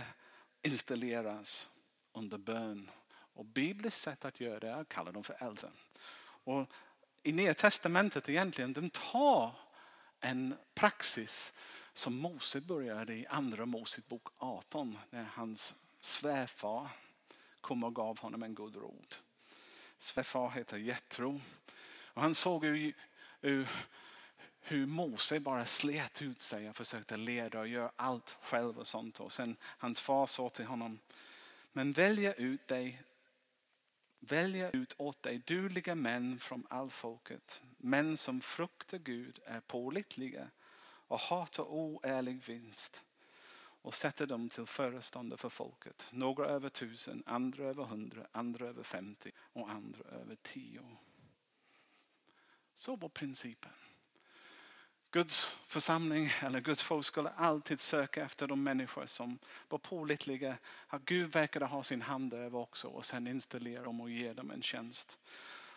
installeras 0.62 1.70
under 2.14 2.38
bön. 2.38 2.90
Och 3.10 3.46
bibliskt 3.46 4.02
sätt 4.02 4.26
att 4.26 4.40
göra 4.40 4.60
det 4.60 4.68
är 4.68 4.82
att 4.82 4.90
kalla 4.90 5.12
dem 5.12 5.24
för 5.24 5.44
äldre. 5.44 5.72
Och 6.44 6.72
I 7.24 7.32
Nya 7.32 7.54
Testamentet 7.54 8.30
egentligen, 8.30 8.74
de 8.74 8.90
tar 8.90 9.56
en 10.20 10.56
praxis 10.74 11.54
som 11.98 12.16
Mose 12.16 12.62
började 12.62 13.14
i 13.14 13.28
andra 13.28 13.66
Mosebok 13.66 14.28
18 14.38 14.98
när 15.10 15.24
hans 15.24 15.76
svärfar 16.00 16.90
kom 17.62 17.84
och 17.84 17.96
gav 17.96 18.20
honom 18.20 18.44
en 18.44 18.56
god 18.56 18.76
råd. 18.76 19.16
Svärfar 19.98 20.50
heter 20.50 20.78
Jetro. 20.78 21.42
Och 22.04 22.22
han 22.22 22.36
såg 22.36 22.66
hur, 22.66 22.94
hur, 23.42 23.70
hur 24.62 24.86
Mose 24.86 25.40
bara 25.40 25.66
slet 25.66 26.22
ut 26.22 26.40
sig 26.40 26.70
och 26.70 26.76
försökte 26.76 27.18
leda 27.18 27.60
och 27.60 27.68
göra 27.68 27.92
allt 27.96 28.38
själv 28.42 28.80
och 28.80 28.88
sånt. 28.88 29.20
Och 29.20 29.32
sen 29.32 29.56
hans 29.62 30.00
far 30.00 30.26
sa 30.26 30.50
till 30.50 30.66
honom, 30.66 31.00
men 31.74 31.94
välja 31.94 32.34
ut 32.34 32.68
dig 32.68 33.04
Välja 34.20 34.70
ut 34.72 34.94
åt 34.98 35.24
dig 35.24 35.42
dugliga 35.46 35.96
män 35.96 36.40
från 36.40 36.68
all 36.70 36.90
folket, 36.90 37.62
män 37.78 38.18
som 38.18 38.42
fruktar 38.42 38.98
Gud, 38.98 39.40
är 39.46 39.60
pålitliga 39.60 40.50
och 41.08 41.20
hatar 41.20 41.64
oärlig 41.64 42.44
vinst 42.44 43.04
och 43.82 43.94
sätter 43.94 44.28
dem 44.28 44.50
till 44.50 44.66
föreståndare 44.66 45.38
för 45.38 45.50
folket. 45.50 46.08
Några 46.12 46.46
över 46.46 46.70
tusen, 46.70 47.24
andra 47.26 47.64
över 47.64 47.84
hundra, 47.84 48.28
andra 48.32 48.66
över 48.66 48.84
femtio 48.84 49.32
och 49.38 49.70
andra 49.70 50.10
över 50.10 50.38
tio. 50.42 50.82
Så 52.76 52.96
var 52.96 53.10
principen. 53.10 53.72
Guds 55.12 55.58
församling 55.68 56.32
eller 56.42 56.60
Guds 56.60 56.84
folk 56.84 57.06
skulle 57.06 57.30
alltid 57.30 57.80
söka 57.80 58.26
efter 58.26 58.48
de 58.48 58.64
människor 58.64 59.06
som 59.06 59.40
var 59.70 59.78
pålitliga. 59.78 60.58
Att 60.88 61.06
Gud 61.06 61.32
verkade 61.32 61.66
ha 61.66 61.84
sin 61.84 62.02
hand 62.02 62.34
över 62.34 62.60
också 62.60 62.88
och 62.88 63.06
sen 63.06 63.28
installera 63.28 63.84
dem 63.84 64.02
och 64.02 64.10
ge 64.10 64.34
dem 64.34 64.52
en 64.52 64.62
tjänst. 64.62 65.20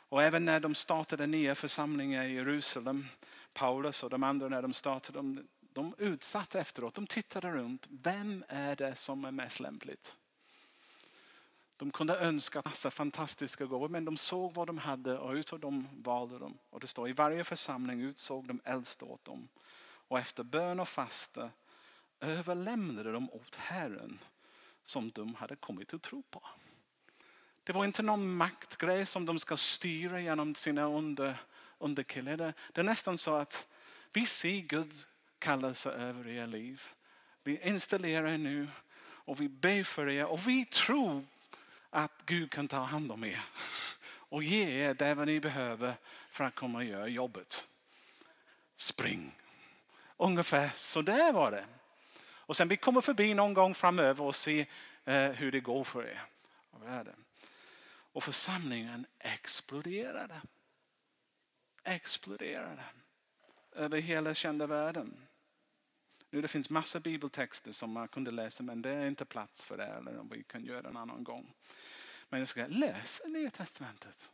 Och 0.08 0.22
även 0.22 0.44
när 0.44 0.60
de 0.60 0.74
startade 0.74 1.26
nya 1.26 1.54
församlingar 1.54 2.24
i 2.24 2.34
Jerusalem, 2.34 3.06
Paulus 3.54 4.02
och 4.02 4.10
de 4.10 4.22
andra 4.22 4.48
när 4.48 4.62
de 4.62 4.72
startade, 4.72 5.18
de, 5.18 5.48
de 5.72 5.94
utsatte 5.98 6.60
efteråt, 6.60 6.94
de 6.94 7.06
tittade 7.06 7.50
runt. 7.50 7.86
Vem 7.90 8.44
är 8.48 8.76
det 8.76 8.94
som 8.94 9.24
är 9.24 9.30
mest 9.30 9.60
lämpligt? 9.60 10.16
De 11.76 11.90
kunde 11.90 12.18
önska 12.18 12.62
massa 12.64 12.90
fantastiska 12.90 13.66
gåvor 13.66 13.88
men 13.88 14.04
de 14.04 14.16
såg 14.16 14.54
vad 14.54 14.66
de 14.66 14.78
hade 14.78 15.18
och 15.18 15.32
utav 15.32 15.60
dem 15.60 15.88
valde 15.92 16.38
de. 16.38 16.58
Och 16.70 16.80
det 16.80 16.86
står 16.86 17.08
i 17.08 17.12
varje 17.12 17.44
församling 17.44 18.00
utsåg 18.00 18.46
de 18.46 18.60
äldste 18.64 19.04
åt 19.04 19.24
dem. 19.24 19.48
Och 20.08 20.18
efter 20.18 20.42
bön 20.42 20.80
och 20.80 20.88
fasta 20.88 21.50
överlämnade 22.20 23.12
de 23.12 23.30
åt 23.30 23.56
Herren 23.56 24.18
som 24.84 25.10
de 25.10 25.34
hade 25.34 25.56
kommit 25.56 25.94
att 25.94 26.02
tro 26.02 26.22
på. 26.22 26.42
Det 27.64 27.72
var 27.72 27.84
inte 27.84 28.02
någon 28.02 28.36
maktgrej 28.36 29.06
som 29.06 29.26
de 29.26 29.38
ska 29.38 29.56
styra 29.56 30.20
genom 30.20 30.54
sina 30.54 30.84
under, 30.84 31.36
underkläder, 31.78 32.36
Det, 32.36 32.54
det 32.72 32.80
är 32.80 32.84
nästan 32.84 33.18
så 33.18 33.34
att 33.34 33.66
vi 34.12 34.26
ser 34.26 34.60
Guds 34.60 35.06
kallelse 35.38 35.90
över 35.90 36.28
era 36.28 36.46
liv. 36.46 36.82
Vi 37.44 37.60
installerar 37.62 38.28
er 38.28 38.38
nu 38.38 38.68
och 39.00 39.40
vi 39.40 39.48
ber 39.48 39.84
för 39.84 40.08
er 40.08 40.26
och 40.26 40.48
vi 40.48 40.64
tror 40.64 41.24
att 41.90 42.12
Gud 42.26 42.50
kan 42.50 42.68
ta 42.68 42.78
hand 42.78 43.12
om 43.12 43.24
er 43.24 43.44
och 44.30 44.42
ge 44.42 44.88
er 44.88 44.94
det 44.94 45.14
ni 45.14 45.40
behöver 45.40 45.94
för 46.30 46.44
att 46.44 46.54
komma 46.54 46.78
och 46.78 46.84
göra 46.84 47.08
jobbet. 47.08 47.68
Spring. 48.76 49.34
Ungefär 50.16 50.70
så 50.74 51.02
där 51.02 51.32
var 51.32 51.50
det. 51.50 51.66
Och 52.20 52.56
sen 52.56 52.68
vi 52.68 52.76
kommer 52.76 53.00
förbi 53.00 53.34
någon 53.34 53.54
gång 53.54 53.74
framöver 53.74 54.24
och 54.24 54.34
se 54.34 54.66
eh, 55.04 55.30
hur 55.30 55.52
det 55.52 55.60
går 55.60 55.84
för 55.84 56.06
er. 56.06 56.24
Och 58.12 58.24
församlingen 58.24 59.06
exploderade. 59.18 60.40
Exploderade 61.88 62.84
över 63.72 63.98
hela 63.98 64.34
kända 64.34 64.66
världen. 64.66 65.26
Nu 66.30 66.42
det 66.42 66.48
finns 66.48 66.70
massa 66.70 67.00
bibeltexter 67.00 67.72
som 67.72 67.92
man 67.92 68.08
kunde 68.08 68.30
läsa 68.30 68.62
men 68.62 68.82
det 68.82 68.90
är 68.90 69.08
inte 69.08 69.24
plats 69.24 69.64
för 69.64 69.76
det 69.76 69.84
eller 69.84 70.24
vi 70.30 70.44
kan 70.44 70.64
göra 70.64 70.82
det 70.82 70.88
en 70.88 70.96
annan 70.96 71.24
gång. 71.24 71.54
Men 72.28 72.40
jag 72.40 72.48
ska 72.48 72.66
läsa 72.66 73.28
Nya 73.28 73.50
Testamentet. 73.50 74.32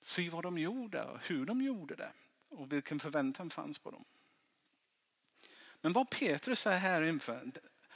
Se 0.00 0.30
vad 0.30 0.42
de 0.42 0.58
gjorde 0.58 1.04
och 1.04 1.18
hur 1.22 1.46
de 1.46 1.62
gjorde 1.62 1.96
det 1.96 2.12
och 2.48 2.72
vilken 2.72 3.00
förväntan 3.00 3.50
fanns 3.50 3.78
på 3.78 3.90
dem. 3.90 4.04
Men 5.80 5.92
vad 5.92 6.10
Petrus 6.10 6.66
är 6.66 6.78
här 6.78 7.02
inför, 7.02 7.50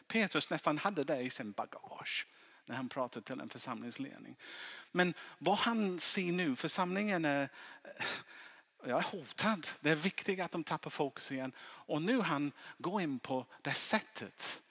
Petrus 0.06 0.50
nästan 0.50 0.78
hade 0.78 1.04
det 1.04 1.20
i 1.20 1.30
sin 1.30 1.52
bagage 1.52 2.26
när 2.66 2.76
han 2.76 2.88
pratade 2.88 3.26
till 3.26 3.40
en 3.40 3.48
församlingsledning. 3.48 4.36
Men 4.92 5.14
vad 5.38 5.58
han 5.58 6.00
ser 6.00 6.32
nu, 6.32 6.56
församlingen 6.56 7.24
är, 7.24 7.48
jag 8.86 8.98
är 8.98 9.02
hotad. 9.02 9.66
Det 9.80 9.90
är 9.90 9.96
viktigt 9.96 10.40
att 10.40 10.52
de 10.52 10.64
tappar 10.64 10.90
fokus 10.90 11.32
igen. 11.32 11.52
Och 11.58 12.02
nu 12.02 12.20
han 12.20 12.52
går 12.78 13.02
in 13.02 13.18
på 13.18 13.46
det 13.62 13.74
sättet 13.74 14.62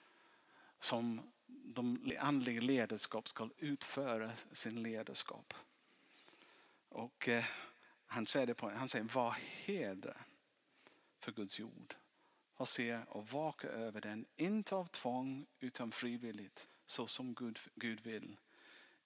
som 0.78 1.20
de 1.46 2.12
andliga 2.18 2.60
ledarskap 2.60 3.28
ska 3.28 3.48
utföra 3.58 4.32
sin 4.52 4.82
ledarskap. 4.82 5.54
Och 6.88 7.28
eh, 7.28 7.44
han 8.06 8.26
säger 8.26 8.46
det 8.46 8.54
på, 8.54 8.70
han 8.70 8.88
säger 8.88 9.04
var 9.04 9.36
hedra 9.64 10.16
för 11.18 11.32
Guds 11.32 11.58
jord. 11.58 11.94
Och 12.56 12.68
se 12.68 12.98
och 13.08 13.28
vaka 13.28 13.68
över 13.68 14.00
den, 14.00 14.24
inte 14.36 14.74
av 14.74 14.86
tvång 14.86 15.46
utan 15.60 15.90
frivilligt, 15.90 16.68
så 16.86 17.06
som 17.06 17.34
Gud, 17.34 17.58
Gud 17.74 18.00
vill. 18.00 18.36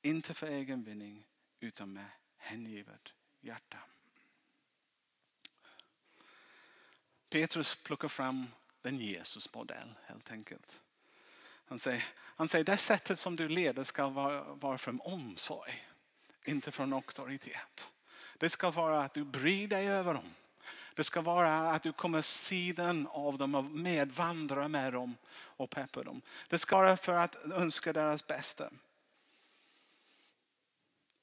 Inte 0.02 0.34
för 0.34 0.46
egen 0.46 0.82
vinning 0.82 1.26
utan 1.60 1.92
med 1.92 2.06
hängivet 2.36 3.12
hjärta. 3.40 3.78
Petrus 7.30 7.76
plockar 7.76 8.08
fram 8.08 8.46
den 8.82 8.98
Jesus-modell 8.98 9.94
helt 10.06 10.30
enkelt. 10.30 10.80
Han 11.64 11.78
säger, 11.78 12.04
han 12.18 12.48
säger 12.48 12.64
det 12.64 12.76
sättet 12.76 13.18
som 13.18 13.36
du 13.36 13.48
leder 13.48 13.84
ska 13.84 14.08
vara, 14.08 14.54
vara 14.54 14.78
från 14.78 15.00
omsorg, 15.00 15.88
inte 16.44 16.72
från 16.72 16.92
auktoritet. 16.92 17.92
Det 18.38 18.48
ska 18.48 18.70
vara 18.70 19.00
att 19.00 19.14
du 19.14 19.24
bryr 19.24 19.68
dig 19.68 19.88
över 19.88 20.14
dem. 20.14 20.34
Det 20.94 21.04
ska 21.04 21.20
vara 21.20 21.70
att 21.70 21.82
du 21.82 21.92
kommer 21.92 22.22
sidan 22.22 23.06
av 23.06 23.38
dem 23.38 23.54
och 23.54 23.64
medvandrar 23.64 24.68
med 24.68 24.92
dem 24.92 25.16
och 25.32 25.70
peppar 25.70 26.04
dem. 26.04 26.22
Det 26.48 26.58
ska 26.58 26.76
vara 26.76 26.96
för 26.96 27.12
att 27.12 27.36
önska 27.36 27.92
deras 27.92 28.26
bästa. 28.26 28.70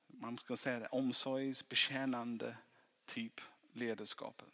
Man 0.07 0.37
ska 0.37 0.57
säga 0.57 0.79
det, 0.79 0.87
omsorgsbetjänande 0.87 2.57
typ 3.05 3.41
ledarskapet. 3.73 4.47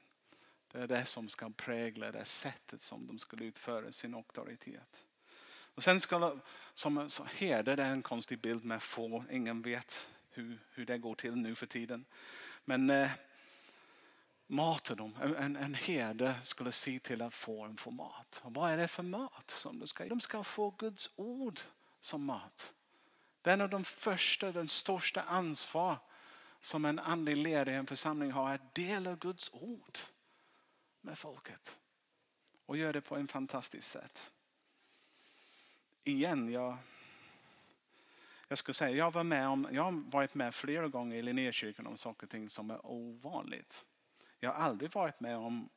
Det 0.71 0.79
är 0.79 0.87
det 0.87 1.05
som 1.05 1.29
ska 1.29 1.49
prägla 1.49 2.11
det 2.11 2.25
sättet 2.25 2.81
som 2.81 3.07
de 3.07 3.19
ska 3.19 3.37
utföra 3.37 3.91
sin 3.91 4.15
auktoritet. 4.15 5.05
Och 5.75 5.83
sen 5.83 5.99
ska 5.99 6.39
som 6.73 7.09
herde, 7.35 7.75
det 7.75 7.83
är 7.83 7.91
en 7.91 8.01
konstig 8.01 8.39
bild 8.39 8.65
med 8.65 8.83
få, 8.83 9.23
ingen 9.31 9.61
vet 9.61 10.11
hur, 10.29 10.59
hur 10.71 10.85
det 10.85 10.97
går 10.97 11.15
till 11.15 11.35
nu 11.35 11.55
för 11.55 11.65
tiden. 11.65 12.05
Men 12.65 12.89
eh, 12.89 13.09
matar 14.47 15.11
en, 15.37 15.55
en 15.55 15.73
herde 15.73 16.35
skulle 16.41 16.71
se 16.71 16.99
till 16.99 17.21
att 17.21 17.33
fåren 17.33 17.77
får 17.77 17.91
mat. 17.91 18.41
Och 18.43 18.53
vad 18.53 18.71
är 18.71 18.77
det 18.77 18.87
för 18.87 19.03
mat 19.03 19.51
som 19.51 19.79
de 19.79 19.87
ska 19.87 20.05
De 20.05 20.19
ska 20.19 20.43
få 20.43 20.69
Guds 20.77 21.09
ord 21.15 21.59
som 22.01 22.25
mat. 22.25 22.73
Det 23.41 23.49
är 23.49 23.53
en 23.53 23.61
av 23.61 23.69
de 23.69 23.83
första, 23.83 24.51
den 24.51 24.67
största 24.67 25.21
ansvar 25.21 25.97
som 26.61 26.85
en 26.85 26.99
andlig 26.99 27.37
ledare 27.37 27.71
i 27.71 27.77
en 27.77 27.87
församling 27.87 28.31
har 28.31 28.53
att 28.53 28.75
dela 28.75 29.15
Guds 29.15 29.49
ord 29.53 29.97
med 31.01 31.17
folket. 31.17 31.79
Och 32.65 32.77
gör 32.77 32.93
det 32.93 33.01
på 33.01 33.15
en 33.15 33.27
fantastisk 33.27 33.87
sätt. 33.87 34.31
Igen, 36.03 36.51
jag, 36.51 36.77
jag 38.47 38.57
ska 38.57 38.73
säga, 38.73 38.95
jag, 38.95 39.13
var 39.13 39.23
med 39.23 39.47
om, 39.47 39.67
jag 39.71 39.83
har 39.83 39.91
varit 39.91 40.35
med 40.35 40.55
flera 40.55 40.87
gånger 40.87 41.17
i 41.17 41.21
Linnékyrkan 41.21 41.87
om 41.87 41.97
saker 41.97 42.27
och 42.27 42.29
ting 42.29 42.49
som 42.49 42.71
är 42.71 42.85
ovanligt. 42.85 43.85
Jag 44.39 44.53
har 44.53 44.63
aldrig 44.63 44.91
varit 44.91 45.19
med 45.19 45.37
om 45.37 45.69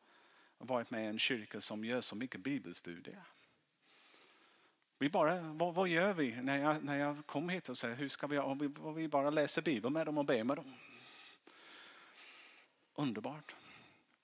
varit 0.58 0.90
med 0.90 1.04
i 1.04 1.06
en 1.06 1.18
kyrka 1.18 1.60
som 1.60 1.84
gör 1.84 2.00
så 2.00 2.16
mycket 2.16 2.40
bibelstudier. 2.40 3.22
Vi 4.98 5.08
bara, 5.08 5.40
vad, 5.40 5.74
vad, 5.74 5.88
gör 5.88 6.12
vi 6.12 6.42
när 6.42 6.58
jag, 6.58 6.84
när 6.84 6.96
jag 6.96 7.26
kom 7.26 7.48
hit 7.48 7.68
och 7.68 7.78
säger 7.78 7.94
hur 7.94 8.08
ska 8.08 8.26
vi 8.26 8.37
göra? 8.37 8.54
Vi, 8.54 8.74
vi 8.96 9.08
bara 9.08 9.30
läser 9.30 9.62
Bibeln 9.62 9.92
med 9.92 10.06
dem 10.06 10.18
och 10.18 10.24
ber 10.24 10.44
med 10.44 10.56
dem. 10.56 10.74
Underbart. 12.94 13.54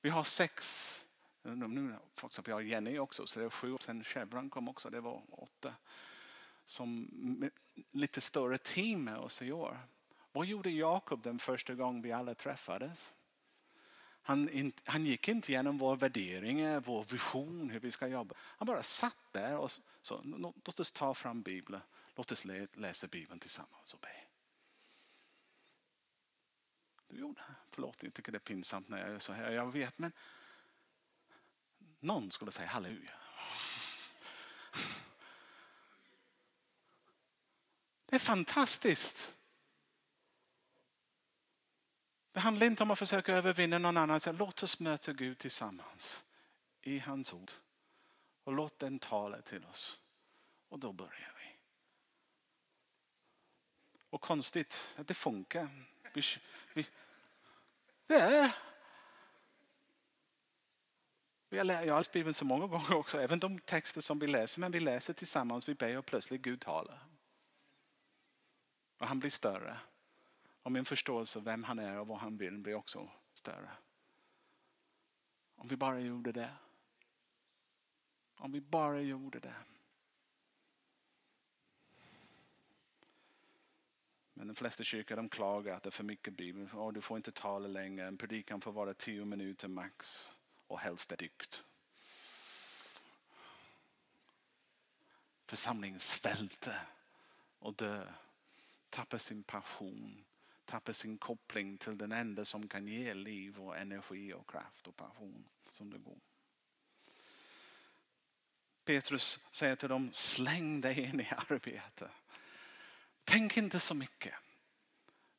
Vi 0.03 0.11
har 0.11 0.25
sex, 0.25 1.07
nu 1.43 1.97
vi 2.45 2.53
har 2.53 2.61
Jenny 2.61 2.99
också, 2.99 3.27
så 3.27 3.41
det 3.41 3.47
är 3.47 3.51
sju. 3.51 3.77
Sen 3.81 4.05
Chevron 4.05 4.51
kom 4.51 4.69
också, 4.69 4.91
det 4.91 5.01
var 5.01 5.23
åtta. 5.31 5.75
Som 6.65 7.51
lite 7.91 8.21
större 8.21 8.59
team 8.59 9.05
med 9.05 9.17
oss 9.17 9.43
i 9.43 9.53
år. 9.53 9.79
Vad 10.33 10.47
gjorde 10.47 10.71
Jakob 10.71 11.23
den 11.23 11.39
första 11.39 11.75
gången 11.75 12.03
vi 12.03 12.13
alla 12.13 12.35
träffades? 12.35 13.15
Han, 14.23 14.73
han 14.85 15.07
gick 15.07 15.29
inte 15.29 15.53
igenom 15.53 15.79
vår 15.79 15.97
värdering, 15.97 16.81
vår 16.81 17.05
vision, 17.05 17.71
hur 17.71 17.81
vi 17.81 17.91
ska 17.91 18.07
jobba. 18.07 18.35
Han 18.41 18.67
bara 18.67 18.83
satt 18.83 19.33
där 19.33 19.57
och 19.57 19.71
sa, 20.03 20.23
låt 20.65 20.81
oss 20.81 20.93
ta 20.93 21.15
fram 21.15 21.43
Bibeln, 21.43 21.83
låt 22.15 22.33
oss 22.33 22.45
läsa 22.75 23.07
Bibeln 23.07 23.41
tillsammans 23.41 23.95
och 23.95 24.01
be. 24.01 24.20
Du 27.11 27.21
gjorde. 27.21 27.43
Förlåt, 27.71 28.03
jag 28.03 28.15
tycker 28.15 28.33
det 28.33 28.39
är 28.39 28.41
pinsamt 28.41 28.89
när 28.89 28.99
jag 28.99 29.11
gör 29.11 29.19
så 29.19 29.33
här. 29.33 29.51
Jag 29.51 29.73
vet, 29.73 29.99
men 29.99 30.13
någon 32.01 32.31
skulle 32.31 32.51
säga 32.51 32.69
halleluja. 32.69 33.13
Det 38.07 38.17
är 38.17 38.21
fantastiskt. 38.21 39.37
Det 42.33 42.41
handlar 42.41 42.67
inte 42.67 42.83
om 42.83 42.91
att 42.91 42.99
försöka 42.99 43.33
övervinna 43.35 43.79
någon 43.79 43.97
annan. 43.97 44.21
låt 44.27 44.63
oss 44.63 44.81
möta 44.81 45.13
Gud 45.13 45.39
tillsammans 45.39 46.25
i 46.81 46.99
hans 46.99 47.33
ord. 47.33 47.51
Och 48.45 48.53
låt 48.53 48.79
den 48.79 48.99
tala 48.99 49.43
till 49.43 49.65
oss. 49.65 50.01
Och 50.69 50.79
då 50.79 50.93
börjar 50.93 51.35
vi. 51.39 51.57
Och 54.11 54.21
konstigt 54.21 54.95
att 54.99 55.09
det 55.09 55.15
funkar. 55.15 55.69
Vi, 56.13 56.23
vi, 56.75 56.87
det 58.11 58.21
är 58.21 58.53
jag 61.51 61.65
har 61.67 61.99
läst 61.99 62.13
Bibeln 62.13 62.35
så 62.35 62.45
många 62.45 62.67
gånger 62.67 62.95
också, 62.95 63.21
även 63.21 63.39
de 63.39 63.59
texter 63.59 64.01
som 64.01 64.19
vi 64.19 64.27
läser, 64.27 64.61
men 64.61 64.73
vi 64.73 64.81
läser 64.81 65.13
tillsammans, 65.13 65.69
vi 65.69 65.75
ber 65.75 65.99
och 65.99 66.07
plötsligt 66.07 66.43
Gud 66.43 66.61
talar. 66.61 66.99
Och 68.99 69.07
han 69.07 69.19
blir 69.19 69.31
större. 69.31 69.79
Och 70.63 70.73
min 70.73 70.85
förståelse 70.85 71.39
av 71.39 71.45
vem 71.45 71.65
han 71.65 71.79
är 71.79 71.99
och 71.99 72.07
vad 72.07 72.19
han 72.19 72.37
vill 72.37 72.59
blir 72.59 72.75
också 72.75 73.11
större. 73.35 73.71
Om 75.57 75.69
vi 75.69 75.77
bara 75.77 76.01
gjorde 76.01 76.33
det. 76.33 76.51
Om 78.37 78.53
vi 78.53 78.61
bara 78.61 79.01
gjorde 79.01 79.41
det. 79.41 79.55
Men 84.41 84.47
de 84.47 84.55
flesta 84.55 84.85
kyrkor 84.85 85.17
de 85.17 85.29
klagar 85.29 85.75
att 85.75 85.83
det 85.83 85.89
är 85.89 85.91
för 85.91 86.05
mycket 86.05 86.35
bibel. 86.35 86.69
Oh, 86.73 86.93
du 86.93 87.01
får 87.01 87.17
inte 87.17 87.33
tala 87.33 87.69
längre. 87.69 88.07
En 88.07 88.17
predikan 88.17 88.61
får 88.61 88.73
vara 88.73 88.95
tio 88.95 89.25
minuter 89.25 89.69
max. 89.69 90.31
Och 90.67 90.81
helst 90.81 91.13
är 91.13 91.17
dykt. 91.17 91.65
Församlingsfälte 95.47 96.81
och 97.59 97.75
dö. 97.75 98.07
Tappar 98.91 99.19
sin 99.19 99.43
passion 99.43 100.25
tappar 100.65 100.93
sin 100.93 101.19
koppling 101.19 101.79
till 101.79 101.99
den 101.99 102.13
enda 102.13 102.45
som 102.45 102.69
kan 102.69 102.89
ge 102.89 103.15
liv 103.15 103.61
och 103.61 103.79
energi 103.79 104.33
och 104.33 104.51
kraft 104.51 104.87
och 104.87 104.97
passion 104.97 105.49
som 105.71 105.91
det 105.91 105.99
går. 105.99 106.19
Petrus 108.85 109.45
säger 109.51 109.77
till 109.77 109.89
dem, 109.89 110.13
släng 110.13 110.81
dig 110.81 111.01
in 111.01 111.21
i 111.21 111.29
arbete. 111.49 112.11
Tänk 113.25 113.57
inte 113.57 113.81
så 113.81 113.95
mycket. 113.95 114.35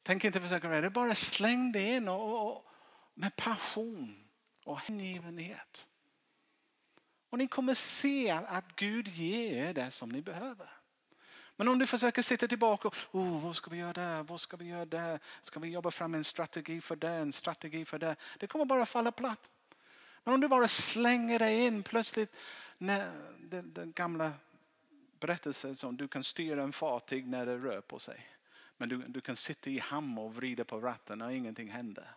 Tänk 0.03 0.23
inte 0.23 0.41
försöka 0.41 0.69
det, 0.69 0.89
bara 0.89 1.15
släng 1.15 1.71
dig 1.71 1.95
in 1.95 2.07
och, 2.07 2.47
och, 2.47 2.65
med 3.13 3.35
passion 3.35 4.27
och 4.65 4.79
hängivenhet. 4.79 5.89
Och 7.29 7.37
ni 7.37 7.47
kommer 7.47 7.73
se 7.73 8.31
att 8.31 8.75
Gud 8.75 9.07
ger 9.07 9.67
er 9.67 9.73
det 9.73 9.91
som 9.91 10.09
ni 10.09 10.21
behöver. 10.21 10.69
Men 11.55 11.67
om 11.67 11.79
du 11.79 11.87
försöker 11.87 12.21
sitta 12.21 12.47
tillbaka 12.47 12.87
och 12.87 12.95
oh, 13.11 13.43
vad 13.43 13.55
ska 13.55 13.71
vi 13.71 13.77
göra 13.77 13.93
där, 13.93 14.23
vad 14.23 14.41
ska 14.41 14.57
vi 14.57 14.65
göra 14.65 14.85
där, 14.85 15.19
ska 15.41 15.59
vi 15.59 15.69
jobba 15.69 15.91
fram 15.91 16.13
en 16.13 16.23
strategi 16.23 16.81
för 16.81 16.95
det, 16.95 17.09
en 17.09 17.33
strategi 17.33 17.85
för 17.85 17.99
det. 17.99 18.15
Det 18.39 18.47
kommer 18.47 18.65
bara 18.65 18.85
falla 18.85 19.11
platt. 19.11 19.49
Men 20.23 20.33
om 20.33 20.41
du 20.41 20.47
bara 20.47 20.67
slänger 20.67 21.39
dig 21.39 21.65
in 21.65 21.83
plötsligt, 21.83 22.35
när 22.77 23.11
den, 23.39 23.73
den 23.73 23.91
gamla 23.91 24.31
berättelse 25.21 25.75
som 25.75 25.97
du 25.97 26.07
kan 26.07 26.23
styra 26.23 26.63
en 26.63 26.73
fartyg 26.73 27.27
när 27.27 27.45
det 27.45 27.57
rör 27.57 27.81
på 27.81 27.99
sig. 27.99 28.27
Men 28.77 28.89
du, 28.89 28.97
du 28.97 29.21
kan 29.21 29.35
sitta 29.35 29.69
i 29.69 29.79
hamn 29.79 30.17
och 30.17 30.35
vrida 30.35 30.65
på 30.65 30.79
ratten 30.79 31.21
och 31.21 31.33
ingenting 31.33 31.69
händer. 31.69 32.07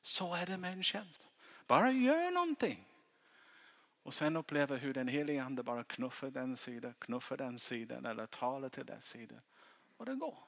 Så 0.00 0.34
är 0.34 0.46
det 0.46 0.58
med 0.58 0.72
en 0.72 0.82
tjänst. 0.82 1.30
Bara 1.66 1.90
gör 1.90 2.30
någonting. 2.30 2.88
Och 4.02 4.14
sen 4.14 4.36
uppleva 4.36 4.76
hur 4.76 4.94
den 4.94 5.08
helige 5.08 5.42
ande 5.42 5.62
bara 5.62 5.84
knuffar 5.84 6.30
den 6.30 6.56
sidan, 6.56 6.94
knuffar 6.98 7.36
den 7.36 7.58
sidan 7.58 8.06
eller 8.06 8.26
talar 8.26 8.68
till 8.68 8.86
den 8.86 9.00
sidan. 9.00 9.40
Och 9.96 10.06
det 10.06 10.14
går. 10.14 10.38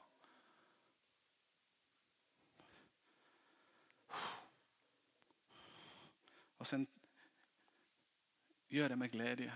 Och 6.56 6.66
sen 6.66 6.86
gör 8.68 8.88
det 8.88 8.96
med 8.96 9.10
glädje. 9.10 9.52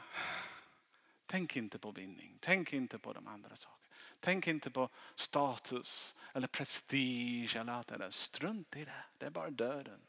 Tänk 1.32 1.56
inte 1.56 1.78
på 1.78 1.90
vinning. 1.90 2.38
Tänk 2.40 2.72
inte 2.72 2.98
på 2.98 3.12
de 3.12 3.26
andra 3.26 3.56
sakerna. 3.56 3.94
Tänk 4.20 4.46
inte 4.46 4.70
på 4.70 4.88
status 5.14 6.16
eller 6.34 6.48
prestige 6.48 7.56
eller 7.56 7.72
allt 7.72 7.86
det 7.86 7.98
där. 7.98 8.10
Strunt 8.10 8.76
i 8.76 8.84
det. 8.84 9.04
Det 9.18 9.26
är 9.26 9.30
bara 9.30 9.50
döden. 9.50 10.00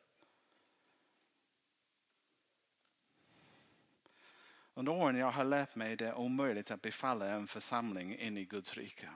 Under 4.73 4.91
åren 4.91 5.15
jag 5.15 5.31
har 5.31 5.43
lärt 5.43 5.75
mig 5.75 5.95
det 5.95 6.07
är 6.07 6.15
omöjligt 6.15 6.71
att 6.71 6.81
befalla 6.81 7.29
en 7.29 7.47
församling 7.47 8.17
in 8.17 8.37
i 8.37 8.45
Guds 8.45 8.73
rike. 8.73 9.09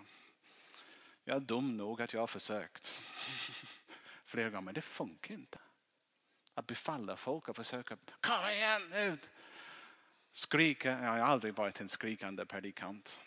Jag 1.24 1.36
är 1.36 1.40
dum 1.40 1.78
nog 1.78 2.02
att 2.02 2.14
jag 2.14 2.20
har 2.20 2.28
försökt 2.28 2.88
flera 4.26 4.50
gånger, 4.50 4.66
men 4.66 4.74
det 4.74 4.82
funkar 4.82 5.34
inte. 5.34 5.60
Att 6.54 6.68
befalla 6.68 7.16
folk 7.16 7.50
och 7.50 7.56
försöka, 7.56 7.98
kom 8.22 8.50
igen 8.50 8.90
nu! 8.90 9.18
Skrika, 10.38 10.92
jag 10.92 11.12
har 11.12 11.20
aldrig 11.20 11.56
varit 11.56 11.82
en 11.82 11.90
skrikande 11.90 12.46
predikant. 12.46 13.22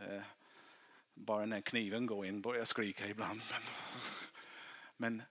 Eh, 0.00 0.22
bara 1.14 1.46
när 1.46 1.60
kniven 1.60 2.06
går 2.06 2.26
in 2.26 2.40
börjar 2.40 2.58
jag 2.58 2.68
skrika 2.68 3.06
ibland. 3.06 3.40
Men, 3.52 3.62
men 4.96 5.22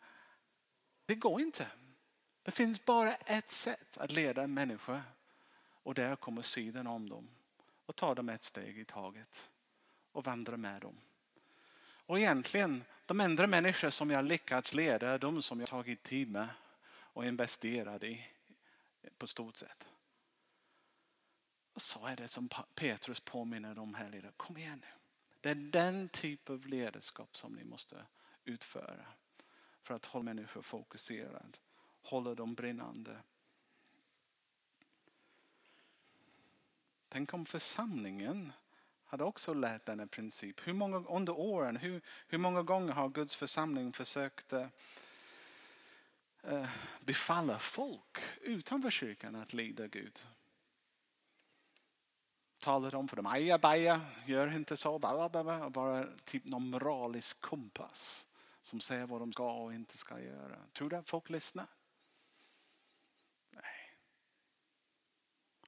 det 1.05 1.15
går 1.15 1.41
inte. 1.41 1.67
Det 2.43 2.51
finns 2.51 2.85
bara 2.85 3.13
ett 3.13 3.51
sätt 3.51 3.97
att 3.97 4.11
leda 4.11 4.43
en 4.43 4.53
människa 4.53 5.01
och 5.83 5.93
där 5.93 6.15
kommer 6.15 6.41
sidan 6.41 6.87
om 6.87 7.09
dem 7.09 7.29
och 7.85 7.95
ta 7.95 8.15
dem 8.15 8.29
ett 8.29 8.43
steg 8.43 8.79
i 8.79 8.85
taget 8.85 9.49
och 10.11 10.25
vandra 10.25 10.57
med 10.57 10.81
dem. 10.81 10.97
Och 12.05 12.19
egentligen, 12.19 12.83
de 13.05 13.19
enda 13.19 13.47
människor 13.47 13.89
som 13.89 14.09
jag 14.09 14.25
lyckats 14.25 14.73
leda 14.73 15.09
är 15.09 15.19
de 15.19 15.41
som 15.41 15.59
jag 15.59 15.69
tagit 15.69 16.03
tid 16.03 16.31
med 16.31 16.47
och 16.89 17.25
investerat 17.25 18.03
i 18.03 18.27
på 19.17 19.27
stort 19.27 19.55
sätt. 19.55 19.87
Och 21.73 21.81
så 21.81 22.05
är 22.05 22.15
det 22.15 22.27
som 22.27 22.49
Petrus 22.75 23.19
påminner 23.19 23.79
om 23.79 23.93
här. 23.93 24.09
Lite. 24.09 24.31
Kom 24.37 24.57
igen 24.57 24.79
nu. 24.81 24.87
Det 25.41 25.49
är 25.49 25.55
den 25.55 26.09
typ 26.09 26.49
av 26.49 26.67
ledarskap 26.67 27.37
som 27.37 27.53
ni 27.53 27.63
måste 27.63 28.05
utföra 28.45 29.05
för 29.81 29.93
att 29.93 30.05
hålla 30.05 30.23
människor 30.23 30.61
fokuserade, 30.61 31.57
hålla 32.01 32.35
dem 32.35 32.53
brinnande. 32.53 33.17
Tänk 37.09 37.33
om 37.33 37.45
församlingen 37.45 38.51
hade 39.05 39.23
också 39.23 39.53
lärt 39.53 39.85
denna 39.85 40.07
princip. 40.07 40.67
Hur 40.67 40.73
många, 40.73 40.97
under 40.97 41.39
åren, 41.39 41.77
hur, 41.77 42.01
hur 42.27 42.37
många 42.37 42.63
gånger 42.63 42.93
har 42.93 43.09
Guds 43.09 43.35
församling 43.35 43.93
försökt 43.93 44.53
eh, 44.53 44.67
eh 46.43 46.69
befalla 46.99 47.59
folk 47.59 48.17
utanför 48.41 48.91
kyrkan 48.91 49.35
att 49.35 49.53
lyda 49.53 49.87
Gud? 49.87 50.27
Talar 52.63 52.95
om 52.95 53.07
för 53.07 53.15
dem, 53.15 53.27
aja 53.27 53.57
baja, 53.57 54.01
gör 54.25 54.55
inte 54.55 54.77
så, 54.77 54.99
bla, 54.99 55.29
bla, 55.29 55.43
bla, 55.43 55.69
bara 55.69 56.07
typ 56.23 56.45
någon 56.45 56.69
moralisk 56.69 57.41
kompass 57.41 58.27
som 58.61 58.81
säger 58.81 59.05
vad 59.05 59.21
de 59.21 59.33
ska 59.33 59.53
och 59.53 59.73
inte 59.73 59.97
ska 59.97 60.19
göra. 60.19 60.55
Tror 60.73 60.89
du 60.89 60.95
att 60.95 61.09
folk 61.09 61.29
lyssnar? 61.29 61.65
Nej. 63.49 63.97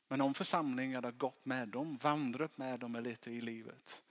Men 0.08 0.22
om 0.22 0.34
församlingar 0.34 1.02
har 1.02 1.12
gått 1.12 1.46
med 1.46 1.68
dem, 1.68 1.98
vandrat 1.98 2.58
med 2.58 2.80
dem 2.80 2.96
lite 2.96 3.32
i 3.32 3.42
livet, 3.42 4.04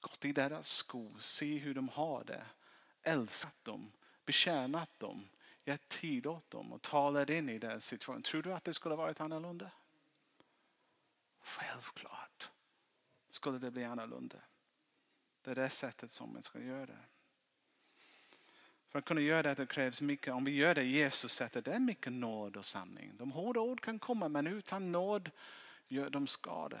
gått 0.00 0.24
i 0.24 0.32
deras 0.32 0.68
skor, 0.68 1.16
se 1.18 1.58
hur 1.58 1.74
de 1.74 1.88
har 1.88 2.24
det, 2.24 2.46
älskat 3.02 3.64
dem, 3.64 3.92
betjänat 4.24 4.98
dem, 4.98 5.28
gett 5.64 5.88
tid 5.88 6.26
åt 6.26 6.50
dem 6.50 6.72
och 6.72 6.82
talat 6.82 7.30
in 7.30 7.48
i 7.48 7.58
deras 7.58 7.84
situation. 7.84 8.22
Tror 8.22 8.42
du 8.42 8.52
att 8.52 8.64
det 8.64 8.74
skulle 8.74 8.94
varit 8.94 9.20
annorlunda? 9.20 9.70
Självklart 11.46 12.50
skulle 13.28 13.58
det 13.58 13.70
bli 13.70 13.84
annorlunda. 13.84 14.38
Det 15.42 15.50
är 15.50 15.54
det 15.54 15.70
sättet 15.70 16.12
som 16.12 16.32
man 16.32 16.42
ska 16.42 16.60
göra 16.60 16.86
det. 16.86 16.98
För 18.88 18.98
att 18.98 19.04
kunna 19.04 19.20
göra 19.20 19.42
det, 19.42 19.54
det 19.54 19.66
krävs 19.66 20.00
mycket. 20.00 20.34
Om 20.34 20.44
vi 20.44 20.50
gör 20.50 20.74
det 20.74 20.84
Jesus 20.84 21.32
sättet, 21.32 21.64
det 21.64 21.72
är 21.72 21.80
mycket 21.80 22.12
nåd 22.12 22.56
och 22.56 22.64
sanning. 22.64 23.16
De 23.16 23.32
hårda 23.32 23.60
ord 23.60 23.80
kan 23.80 23.98
komma 23.98 24.28
men 24.28 24.46
utan 24.46 24.92
nåd 24.92 25.30
gör 25.88 26.10
de 26.10 26.26
skada. 26.26 26.80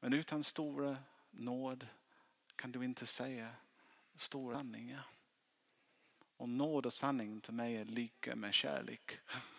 Men 0.00 0.12
utan 0.12 0.44
stora 0.44 0.96
nåd 1.30 1.86
kan 2.56 2.72
du 2.72 2.84
inte 2.84 3.06
säga 3.06 3.50
stora 4.16 4.56
sanningar. 4.56 5.06
Och 6.36 6.48
nåd 6.48 6.86
och 6.86 6.92
sanning 6.92 7.40
till 7.40 7.54
mig 7.54 7.76
är 7.76 7.84
lika 7.84 8.36
med 8.36 8.54
kärlek. 8.54 9.20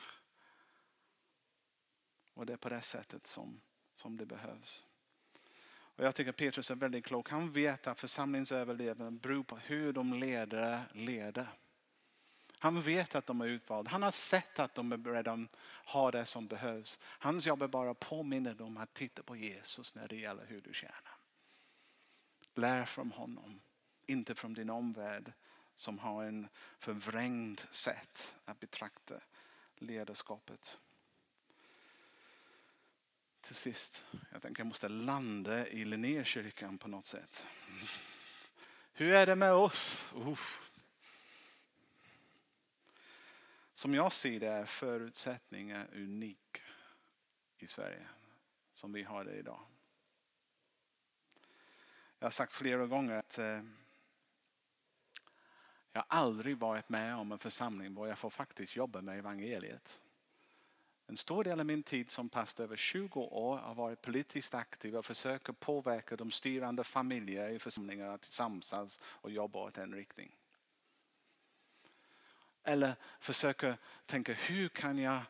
Och 2.33 2.45
det 2.45 2.53
är 2.53 2.57
på 2.57 2.69
det 2.69 2.81
sättet 2.81 3.27
som, 3.27 3.61
som 3.95 4.17
det 4.17 4.25
behövs. 4.25 4.85
Och 5.97 6.05
jag 6.05 6.15
tycker 6.15 6.31
Petrus 6.31 6.71
är 6.71 6.75
väldigt 6.75 7.05
klok. 7.05 7.29
Han 7.29 7.51
vet 7.51 7.87
att 7.87 7.99
församlingsöverlevnaden 7.99 9.17
beror 9.17 9.43
på 9.43 9.57
hur 9.57 9.93
de 9.93 10.13
ledare 10.13 10.81
leder. 10.93 11.47
Han 12.59 12.81
vet 12.81 13.15
att 13.15 13.25
de 13.25 13.41
är 13.41 13.45
utvalda. 13.45 13.91
Han 13.91 14.03
har 14.03 14.11
sett 14.11 14.59
att 14.59 14.75
de 14.75 15.05
redan 15.05 15.47
har 15.85 16.11
det 16.11 16.25
som 16.25 16.47
behövs. 16.47 16.99
Hans 17.03 17.47
jobb 17.47 17.61
är 17.61 17.67
bara 17.67 17.91
att 17.91 17.99
påminna 17.99 18.53
dem 18.53 18.77
att 18.77 18.93
titta 18.93 19.23
på 19.23 19.35
Jesus 19.35 19.95
när 19.95 20.07
det 20.07 20.15
gäller 20.15 20.45
hur 20.45 20.61
du 20.61 20.73
tjänar. 20.73 21.17
Lär 22.55 22.85
från 22.85 23.11
honom, 23.11 23.61
inte 24.05 24.35
från 24.35 24.53
din 24.53 24.69
omvärld 24.69 25.33
som 25.75 25.99
har 25.99 26.23
en 26.23 26.47
förvrängd 26.79 27.61
sätt 27.71 28.35
att 28.45 28.59
betrakta 28.59 29.15
ledarskapet 29.75 30.77
till 33.45 33.55
sist. 33.55 34.05
Jag 34.31 34.41
tänker 34.41 34.61
jag 34.61 34.67
måste 34.67 34.89
landa 34.89 35.67
i 35.67 35.85
Linnékyrkan 35.85 36.77
på 36.77 36.87
något 36.87 37.05
sätt. 37.05 37.47
Hur 38.93 39.13
är 39.13 39.25
det 39.25 39.35
med 39.35 39.53
oss? 39.53 40.13
Uh. 40.15 40.39
Som 43.73 43.95
jag 43.95 44.11
ser 44.11 44.39
det 44.39 44.47
är 44.47 44.65
förutsättningar 44.65 45.87
unik 45.93 46.61
i 47.57 47.67
Sverige 47.67 48.07
som 48.73 48.93
vi 48.93 49.03
har 49.03 49.23
det 49.23 49.35
idag. 49.35 49.59
Jag 52.19 52.25
har 52.25 52.31
sagt 52.31 52.53
flera 52.53 52.85
gånger 52.85 53.15
att 53.15 53.37
eh, 53.37 53.61
jag 55.91 56.05
aldrig 56.07 56.57
varit 56.57 56.89
med 56.89 57.15
om 57.15 57.31
en 57.31 57.39
församling 57.39 57.95
där 57.95 58.05
jag 58.05 58.17
får 58.17 58.29
faktiskt 58.29 58.75
jobba 58.75 59.01
med 59.01 59.19
evangeliet. 59.19 60.01
En 61.07 61.17
stor 61.17 61.43
del 61.43 61.59
av 61.59 61.65
min 61.65 61.83
tid 61.83 62.11
som 62.11 62.29
pastor 62.29 62.63
över 62.63 62.75
20 62.75 63.21
år 63.21 63.57
har 63.57 63.75
varit 63.75 64.01
politiskt 64.01 64.53
aktiv 64.53 64.95
och 64.95 65.05
försöker 65.05 65.53
påverka 65.53 66.15
de 66.15 66.31
styrande 66.31 66.83
familjer 66.83 67.49
i 67.49 67.59
församlingar 67.59 68.09
att 68.09 68.23
samsas 68.25 68.99
och 69.03 69.31
jobba 69.31 69.59
åt 69.59 69.77
en 69.77 69.95
riktning. 69.95 70.35
Eller 72.63 72.95
försöker 73.19 73.77
tänka 74.05 74.33
hur 74.33 74.69
kan 74.69 74.97
jag, 74.97 75.21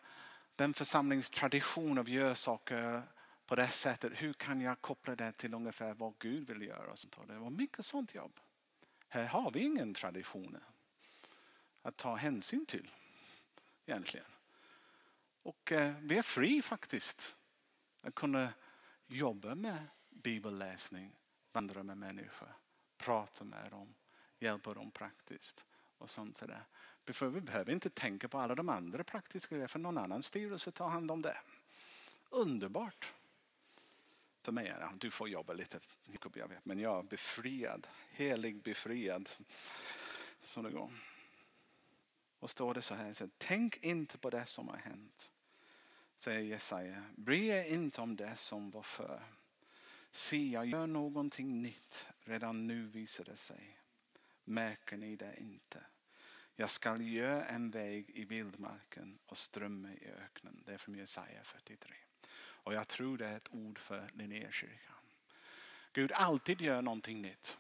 den 0.56 0.74
församlingstradition 0.74 1.98
av 1.98 2.04
att 2.04 2.12
göra 2.12 2.36
saker 2.36 3.04
på 3.46 3.56
det 3.56 3.68
sättet, 3.68 4.12
hur 4.16 4.34
kan 4.34 4.62
jag 4.62 4.82
koppla 4.82 5.16
det 5.16 5.32
till 5.32 5.54
ungefär 5.54 5.94
vad 5.94 6.14
Gud 6.20 6.48
vill 6.48 6.62
göra? 6.62 6.92
Och 6.92 7.00
sånt. 7.00 7.28
Det 7.28 7.38
var 7.38 7.50
mycket 7.50 7.86
sånt 7.86 8.16
jobb. 8.16 8.40
Här 9.08 9.26
har 9.26 9.52
vi 9.52 9.60
ingen 9.60 9.94
tradition 9.94 10.58
att 11.82 11.98
ta 11.98 12.16
hänsyn 12.16 12.66
till 12.66 12.92
egentligen. 13.86 14.35
Och 15.46 15.72
eh, 15.72 15.94
vi 16.02 16.18
är 16.18 16.22
fri 16.22 16.62
faktiskt 16.62 17.38
att 18.02 18.16
kunna 18.16 18.54
jobba 19.08 19.56
med 19.56 19.88
bibelläsning, 20.10 21.16
vandra 21.52 21.84
med 21.84 21.98
människor, 21.98 22.56
prata 22.98 23.44
med 23.44 23.72
dem, 23.72 23.94
hjälpa 24.40 24.74
dem 24.74 24.92
praktiskt 24.92 25.66
och 25.98 26.10
sånt 26.10 26.36
sådär. 26.36 26.66
För 27.06 27.28
vi 27.28 27.42
behöver 27.42 27.72
inte 27.72 27.90
tänka 27.90 28.28
på 28.28 28.38
alla 28.38 28.56
de 28.56 28.70
andra 28.70 29.04
praktiska 29.04 29.56
grejerna 29.56 29.68
för 29.68 29.80
någon 29.80 29.98
annan 29.98 30.24
styrelse 30.24 30.72
tar 30.72 30.90
hand 30.90 31.12
om 31.12 31.22
det. 31.22 31.38
Underbart. 32.30 33.14
För 34.42 34.52
mig 34.52 34.68
är 34.68 34.80
det, 34.80 34.90
du 34.98 35.12
får 35.12 35.30
jobba 35.30 35.54
lite, 35.54 35.80
jag 36.34 36.48
vet, 36.48 36.66
men 36.66 36.80
jag 36.80 37.00
är 37.00 37.04
befriad, 37.04 37.88
helig 38.10 38.64
befriad. 38.64 39.30
Så 40.42 40.62
det 40.62 40.70
går. 40.70 40.92
Och 42.40 42.50
står 42.50 42.74
det 42.74 42.82
så 42.82 42.96
här, 42.96 43.30
tänk 43.38 43.78
inte 43.78 44.18
på 44.18 44.30
det 44.30 44.46
som 44.46 44.68
har 44.68 44.78
hänt 44.78 45.32
säger 46.26 46.42
Jesaja. 46.42 47.04
Bry 47.16 47.48
er 47.48 47.64
inte 47.64 48.02
om 48.02 48.16
det 48.16 48.36
som 48.36 48.72
var 48.72 48.82
för. 48.82 49.24
Se, 50.12 50.50
jag 50.50 50.66
gör 50.66 50.88
någonting 50.88 51.62
nytt. 51.62 52.08
Redan 52.24 52.68
nu 52.68 52.86
visar 52.86 53.24
det 53.24 53.36
sig. 53.38 53.78
Märker 54.44 54.98
ni 54.98 55.16
det 55.16 55.36
inte? 55.40 55.80
Jag 56.56 56.70
skall 56.70 57.02
göra 57.02 57.46
en 57.46 57.72
väg 57.72 58.10
i 58.10 58.26
vildmarken 58.26 59.20
och 59.26 59.38
strömmar 59.38 59.92
i 59.92 60.08
öknen. 60.24 60.64
Det 60.66 60.74
är 60.74 60.78
från 60.78 60.96
Jesaja 60.96 61.44
43. 61.44 61.94
Och 62.38 62.74
jag 62.74 62.88
tror 62.88 63.18
det 63.18 63.28
är 63.28 63.38
ett 63.38 63.50
ord 63.52 63.80
för 63.80 64.10
Linnékyrkan. 64.14 64.96
Gud 65.94 66.12
alltid 66.12 66.62
gör 66.62 66.82
någonting 66.82 67.22
nytt. 67.22 67.58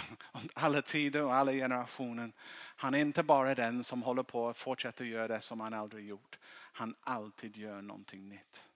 alla 0.54 0.82
tider 0.82 1.22
och 1.22 1.34
alla 1.34 1.52
generationer. 1.52 2.32
Han 2.76 2.94
är 2.94 2.98
inte 2.98 3.22
bara 3.22 3.54
den 3.54 3.84
som 3.84 4.02
håller 4.02 4.22
på 4.22 4.48
att 4.48 4.58
fortsätta 4.58 5.04
göra 5.04 5.28
det 5.28 5.40
som 5.40 5.60
han 5.60 5.74
aldrig 5.74 6.06
gjort. 6.06 6.38
Han 6.72 6.96
alltid 7.00 7.56
gör 7.56 7.82
någonting 7.82 8.28
nytt. 8.28 8.68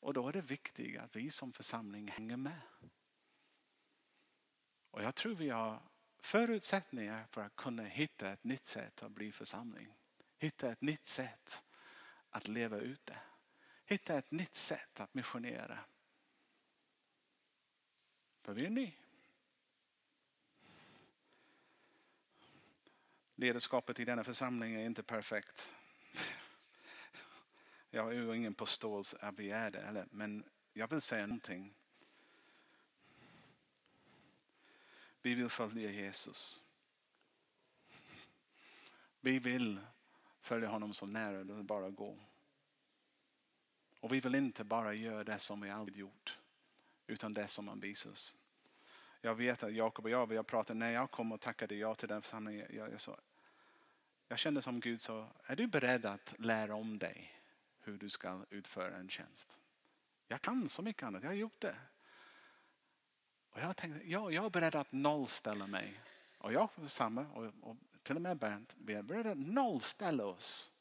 Och 0.00 0.14
då 0.14 0.28
är 0.28 0.32
det 0.32 0.40
viktigt 0.40 0.98
att 0.98 1.16
vi 1.16 1.30
som 1.30 1.52
församling 1.52 2.08
hänger 2.08 2.36
med. 2.36 2.60
Och 4.90 5.02
jag 5.02 5.14
tror 5.14 5.34
vi 5.34 5.50
har 5.50 5.82
förutsättningar 6.18 7.26
för 7.30 7.40
att 7.40 7.56
kunna 7.56 7.82
hitta 7.82 8.32
ett 8.32 8.44
nytt 8.44 8.64
sätt 8.64 9.02
att 9.02 9.12
bli 9.12 9.32
församling. 9.32 9.94
Hitta 10.38 10.70
ett 10.70 10.80
nytt 10.80 11.04
sätt 11.04 11.64
att 12.30 12.48
leva 12.48 12.76
ut 12.76 13.06
det. 13.06 13.18
Hitta 13.84 14.18
ett 14.18 14.30
nytt 14.30 14.54
sätt 14.54 15.00
att 15.00 15.14
missionera. 15.14 15.78
För 18.42 18.52
vi 18.52 18.66
är 18.66 18.70
ny. 18.70 18.94
Ledarskapet 23.34 24.00
i 24.00 24.04
denna 24.04 24.24
församling 24.24 24.74
är 24.74 24.86
inte 24.86 25.02
perfekt. 25.02 25.74
Jag 27.90 28.02
har 28.02 28.12
ju 28.12 28.36
ingen 28.36 28.54
påståelse 28.54 29.16
att 29.20 29.38
vi 29.38 29.50
är 29.50 29.70
det, 29.70 30.06
men 30.10 30.44
jag 30.72 30.90
vill 30.90 31.00
säga 31.00 31.26
någonting. 31.26 31.74
Vi 35.22 35.34
vill 35.34 35.48
följa 35.48 35.90
Jesus. 35.90 36.62
Vi 39.20 39.38
vill 39.38 39.80
följa 40.40 40.68
honom 40.68 40.94
så 40.94 41.06
nära 41.06 41.44
det 41.44 41.62
bara 41.62 41.90
går. 41.90 42.18
Och 44.00 44.12
vi 44.12 44.20
vill 44.20 44.34
inte 44.34 44.64
bara 44.64 44.94
göra 44.94 45.24
det 45.24 45.38
som 45.38 45.60
vi 45.60 45.70
aldrig 45.70 45.98
gjort, 45.98 46.38
utan 47.06 47.34
det 47.34 47.48
som 47.48 47.68
han 47.68 47.80
visar 47.80 48.10
oss. 48.10 48.34
Jag 49.20 49.34
vet 49.34 49.62
att 49.62 49.74
Jakob 49.74 50.04
och 50.04 50.10
jag, 50.10 50.26
vi 50.26 50.36
har 50.36 50.42
pratat, 50.42 50.76
när 50.76 50.92
jag 50.92 51.10
kom 51.10 51.32
och 51.32 51.40
tackade 51.40 51.74
ja 51.74 51.94
till 51.94 52.08
den 52.08 52.22
församlingen, 52.22 52.66
jag, 52.70 52.92
jag, 52.92 53.16
jag 54.28 54.38
kände 54.38 54.62
som 54.62 54.80
Gud 54.80 55.00
sa, 55.00 55.28
är 55.44 55.56
du 55.56 55.66
beredd 55.66 56.06
att 56.06 56.34
lära 56.38 56.74
om 56.74 56.98
dig 56.98 57.37
hur 57.88 57.98
du 57.98 58.10
ska 58.10 58.44
utföra 58.50 58.96
en 58.96 59.08
tjänst? 59.08 59.58
Jag 60.26 60.42
kan 60.42 60.68
så 60.68 60.82
mycket 60.82 61.02
annat, 61.02 61.22
jag 61.22 61.30
har 61.30 61.34
gjort 61.34 61.60
det. 61.60 61.76
Och 63.50 63.60
jag 63.60 63.76
tänkte, 63.76 64.10
ja, 64.10 64.30
jag 64.30 64.44
är 64.44 64.50
beredd 64.50 64.74
att 64.74 64.92
nollställa 64.92 65.66
mig. 65.66 66.00
Och 66.38 66.52
jag 66.52 66.70
samma, 66.86 67.26
och, 67.26 67.52
och 67.60 67.76
till 68.02 68.16
och 68.16 68.22
med 68.22 68.38
Bernt, 68.38 68.76
vi 68.78 68.94
är 68.94 69.02
beredda 69.02 69.30
att 69.30 69.38
nollställa 69.38 70.24
oss. 70.24 70.72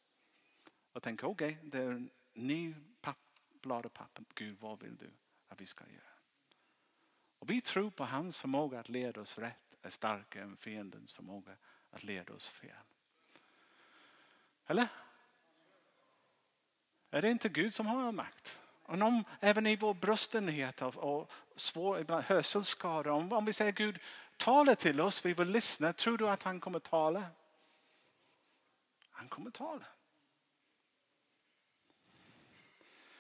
Och 0.94 1.04
tänka, 1.04 1.28
okej, 1.28 1.58
okay, 1.58 1.70
det 1.70 1.78
är 1.78 1.92
en 1.92 2.10
ny 2.34 2.76
papp, 3.02 3.18
blad 3.62 3.86
och 3.86 3.94
papper. 3.94 4.26
Gud, 4.34 4.58
vad 4.60 4.82
vill 4.82 4.98
du 4.98 5.12
att 5.48 5.62
vi 5.62 5.66
ska 5.66 5.84
göra? 5.84 6.04
Och 7.40 7.50
vi 7.50 7.62
tror 7.62 7.92
på 7.92 8.06
hans 8.06 8.40
förmåga 8.40 8.80
att 8.80 8.90
leda 8.90 9.22
oss 9.22 9.38
rätt 9.38 9.78
är 9.82 9.90
starkare 9.90 10.44
än 10.44 10.58
fiendens 10.58 11.14
förmåga 11.14 11.52
att 11.90 12.04
leda 12.04 12.34
oss 12.34 12.48
fel. 12.48 12.86
Eller? 14.66 14.88
Är 17.12 17.22
det 17.22 17.32
inte 17.32 17.50
Gud 17.50 17.74
som 17.74 17.86
har 17.86 18.02
all 18.02 18.14
makt? 18.14 18.60
Och 18.84 19.02
om, 19.02 19.24
även 19.40 19.68
i 19.68 19.76
vår 19.76 19.94
bröstenhet 19.94 20.82
och, 20.82 21.32
svår 21.56 22.00
ibland 22.00 22.24
hörselskador, 22.24 23.12
om, 23.12 23.34
om 23.34 23.46
vi 23.46 23.54
säger 23.54 23.72
Gud 23.72 24.00
tala 24.38 24.76
till 24.76 25.02
oss, 25.02 25.26
vi 25.26 25.34
vill 25.34 25.50
lyssna, 25.50 25.94
tror 25.94 26.18
du 26.18 26.30
att 26.30 26.44
han 26.44 26.60
kommer 26.60 26.80
tala? 26.80 27.24
Han 29.12 29.28
kommer 29.28 29.52
tala. 29.52 29.86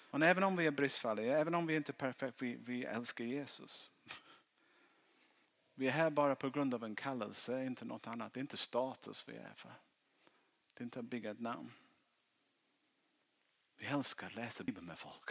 Och 0.09 0.23
även 0.23 0.43
om 0.43 0.55
vi 0.55 0.65
är 0.65 0.71
bristfälliga, 0.71 1.37
även 1.37 1.55
om 1.55 1.67
vi 1.67 1.75
inte 1.75 1.91
är 1.91 1.93
perfekta, 1.93 2.45
vi, 2.45 2.57
vi 2.65 2.85
älskar 2.85 3.25
Jesus. 3.25 3.89
Vi 5.75 5.87
är 5.87 5.91
här 5.91 6.09
bara 6.09 6.35
på 6.35 6.49
grund 6.49 6.73
av 6.73 6.83
en 6.83 6.95
kallelse, 6.95 7.65
inte 7.65 7.85
något 7.85 8.07
annat. 8.07 8.33
Det 8.33 8.39
är 8.39 8.41
inte 8.41 8.57
status 8.57 9.25
vi 9.27 9.35
är 9.35 9.53
för. 9.55 9.73
Det 10.73 10.81
är 10.81 10.83
inte 10.83 10.99
att 10.99 11.05
bygga 11.05 11.31
ett 11.31 11.39
namn. 11.39 11.71
Vi 13.77 13.85
älskar 13.85 14.27
att 14.27 14.35
läsa 14.35 14.63
Bibeln 14.63 14.87
med 14.87 14.99
folk. 14.99 15.29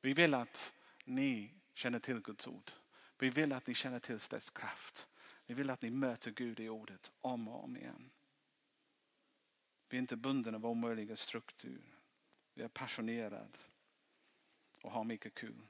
Vi 0.00 0.14
vill 0.14 0.34
att 0.34 0.74
ni 1.04 1.54
känner 1.74 1.98
till 1.98 2.20
Guds 2.20 2.46
ord. 2.46 2.70
Vi 3.18 3.30
vill 3.30 3.52
att 3.52 3.66
ni 3.66 3.74
känner 3.74 3.98
till 3.98 4.18
dess 4.18 4.50
kraft. 4.50 5.08
Vi 5.46 5.54
vill 5.54 5.70
att 5.70 5.82
ni 5.82 5.90
möter 5.90 6.30
Gud 6.30 6.60
i 6.60 6.68
ordet 6.68 7.12
om 7.20 7.48
och 7.48 7.64
om 7.64 7.76
igen. 7.76 8.10
Vi 9.88 9.96
är 9.96 10.00
inte 10.00 10.16
bundna 10.16 10.56
av 10.56 10.66
omöjliga 10.66 11.16
struktur. 11.16 11.82
Vi 12.54 12.62
är 12.62 12.68
passionerade 12.68 13.58
och 14.82 14.92
har 14.92 15.04
mycket 15.04 15.34
kul. 15.34 15.62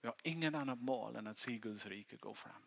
Vi 0.00 0.08
har 0.08 0.16
ingen 0.22 0.54
annan 0.54 0.78
mål 0.78 1.16
än 1.16 1.26
att 1.26 1.36
se 1.36 1.58
Guds 1.58 1.86
rike 1.86 2.16
gå 2.16 2.34
fram. 2.34 2.62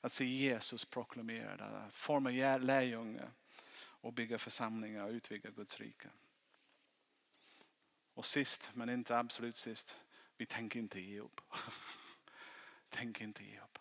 Att 0.00 0.12
se 0.12 0.24
Jesus 0.24 0.84
proklamerad, 0.84 1.60
att 1.60 1.94
forma 1.94 2.30
lärjungar 2.58 3.30
och 3.78 4.12
bygga 4.12 4.38
församlingar 4.38 5.04
och 5.04 5.10
utvidga 5.10 5.50
Guds 5.50 5.80
rike. 5.80 6.08
Och 8.16 8.24
sist, 8.24 8.70
men 8.74 8.88
inte 8.88 9.18
absolut 9.18 9.56
sist, 9.56 10.04
vi 10.36 10.46
tänker 10.46 10.78
inte 10.78 11.00
ge 11.00 11.20
upp. 11.20 11.40
Tänk 12.88 13.20
inte 13.20 13.44
ge 13.44 13.60
upp. 13.60 13.78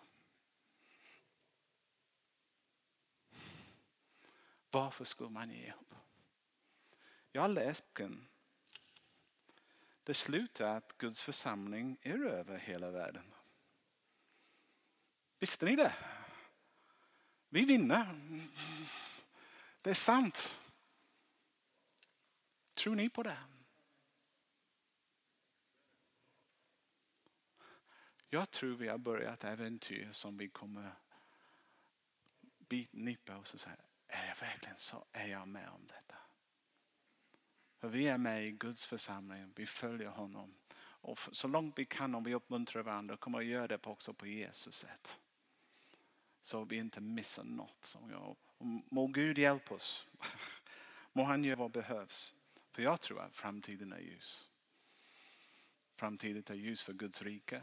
Varför 4.72 5.06
skulle 5.06 5.30
man 5.30 5.50
ge 5.50 5.74
upp? 5.74 5.96
Jag 7.32 7.42
har 7.42 7.50
läst 7.50 7.94
boken. 7.94 8.28
Det 10.04 10.14
slutar 10.14 10.76
att 10.76 10.98
Guds 10.98 11.24
församling 11.24 11.98
är 12.02 12.26
över 12.26 12.58
hela 12.58 12.92
världen. 12.92 13.34
Visste 15.40 15.66
ni 15.66 15.76
det? 15.76 15.96
Vi 17.50 17.66
vinner. 17.66 18.20
Det 19.82 19.90
är 19.90 19.94
sant. 19.94 20.62
Tror 22.74 22.96
ni 22.96 23.10
på 23.10 23.24
det? 23.24 23.38
Jag 28.36 28.52
tror 28.52 28.76
vi 28.76 28.88
har 28.88 28.98
börjat 28.98 29.44
äventyr 29.44 30.10
som 30.12 30.38
vi 30.38 30.50
kommer 30.50 30.92
nippa 32.92 33.38
oss 33.38 33.54
och 33.54 33.60
säga, 33.60 33.76
är 34.08 34.28
det 34.28 34.42
verkligen 34.42 34.78
så? 34.78 35.06
Är 35.12 35.28
jag 35.28 35.48
med 35.48 35.70
om 35.70 35.88
detta? 35.88 36.16
För 37.80 37.88
vi 37.88 38.08
är 38.08 38.18
med 38.18 38.46
i 38.46 38.52
Guds 38.52 38.88
församling, 38.88 39.54
vi 39.56 39.66
följer 39.66 40.10
honom. 40.10 40.54
Och 40.78 41.20
så 41.32 41.48
långt 41.48 41.80
vi 41.80 41.86
kan 41.86 42.16
om 42.16 42.24
vi 42.24 42.34
uppmuntrar 42.34 42.84
varandra 42.84 43.18
kommer 43.18 43.40
vi 43.40 43.46
göra 43.46 43.68
det 43.68 43.88
också 43.88 44.14
på 44.14 44.28
Jesus 44.28 44.76
sätt. 44.76 45.20
Så 46.42 46.64
vi 46.64 46.78
inte 46.78 47.02
missar 47.02 47.44
något. 47.44 47.86
Som 47.86 48.10
jag. 48.10 48.36
Må 48.90 49.08
Gud 49.08 49.38
hjälpa 49.38 49.76
oss. 49.76 50.08
Må 51.14 51.24
han 51.24 51.44
göra 51.44 51.60
vad 51.60 51.72
behövs. 51.72 52.36
För 52.72 52.84
jag 52.84 53.02
tror 53.02 53.22
att 53.22 53.36
framtiden 53.36 53.94
är 53.94 54.00
ljus. 54.00 54.50
Framtiden 55.96 56.44
är 56.48 56.54
ljus 56.54 56.84
för 56.84 56.94
Guds 56.94 57.22
rike 57.22 57.62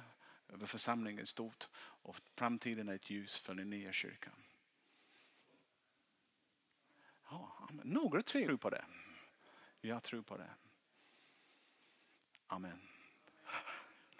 över 0.52 0.66
församlingen 0.66 1.26
stort 1.26 1.68
och 1.76 2.20
framtiden 2.34 2.88
är 2.88 2.94
ett 2.94 3.10
ljus 3.10 3.38
för 3.40 3.54
den 3.54 3.70
nya 3.70 3.92
kyrkan. 3.92 4.34
Ja, 7.30 7.68
några 7.70 8.22
tror 8.22 8.56
på 8.56 8.70
det. 8.70 8.84
Jag 9.80 10.02
tror 10.02 10.22
på 10.22 10.36
det. 10.36 10.50
Amen. 12.46 12.91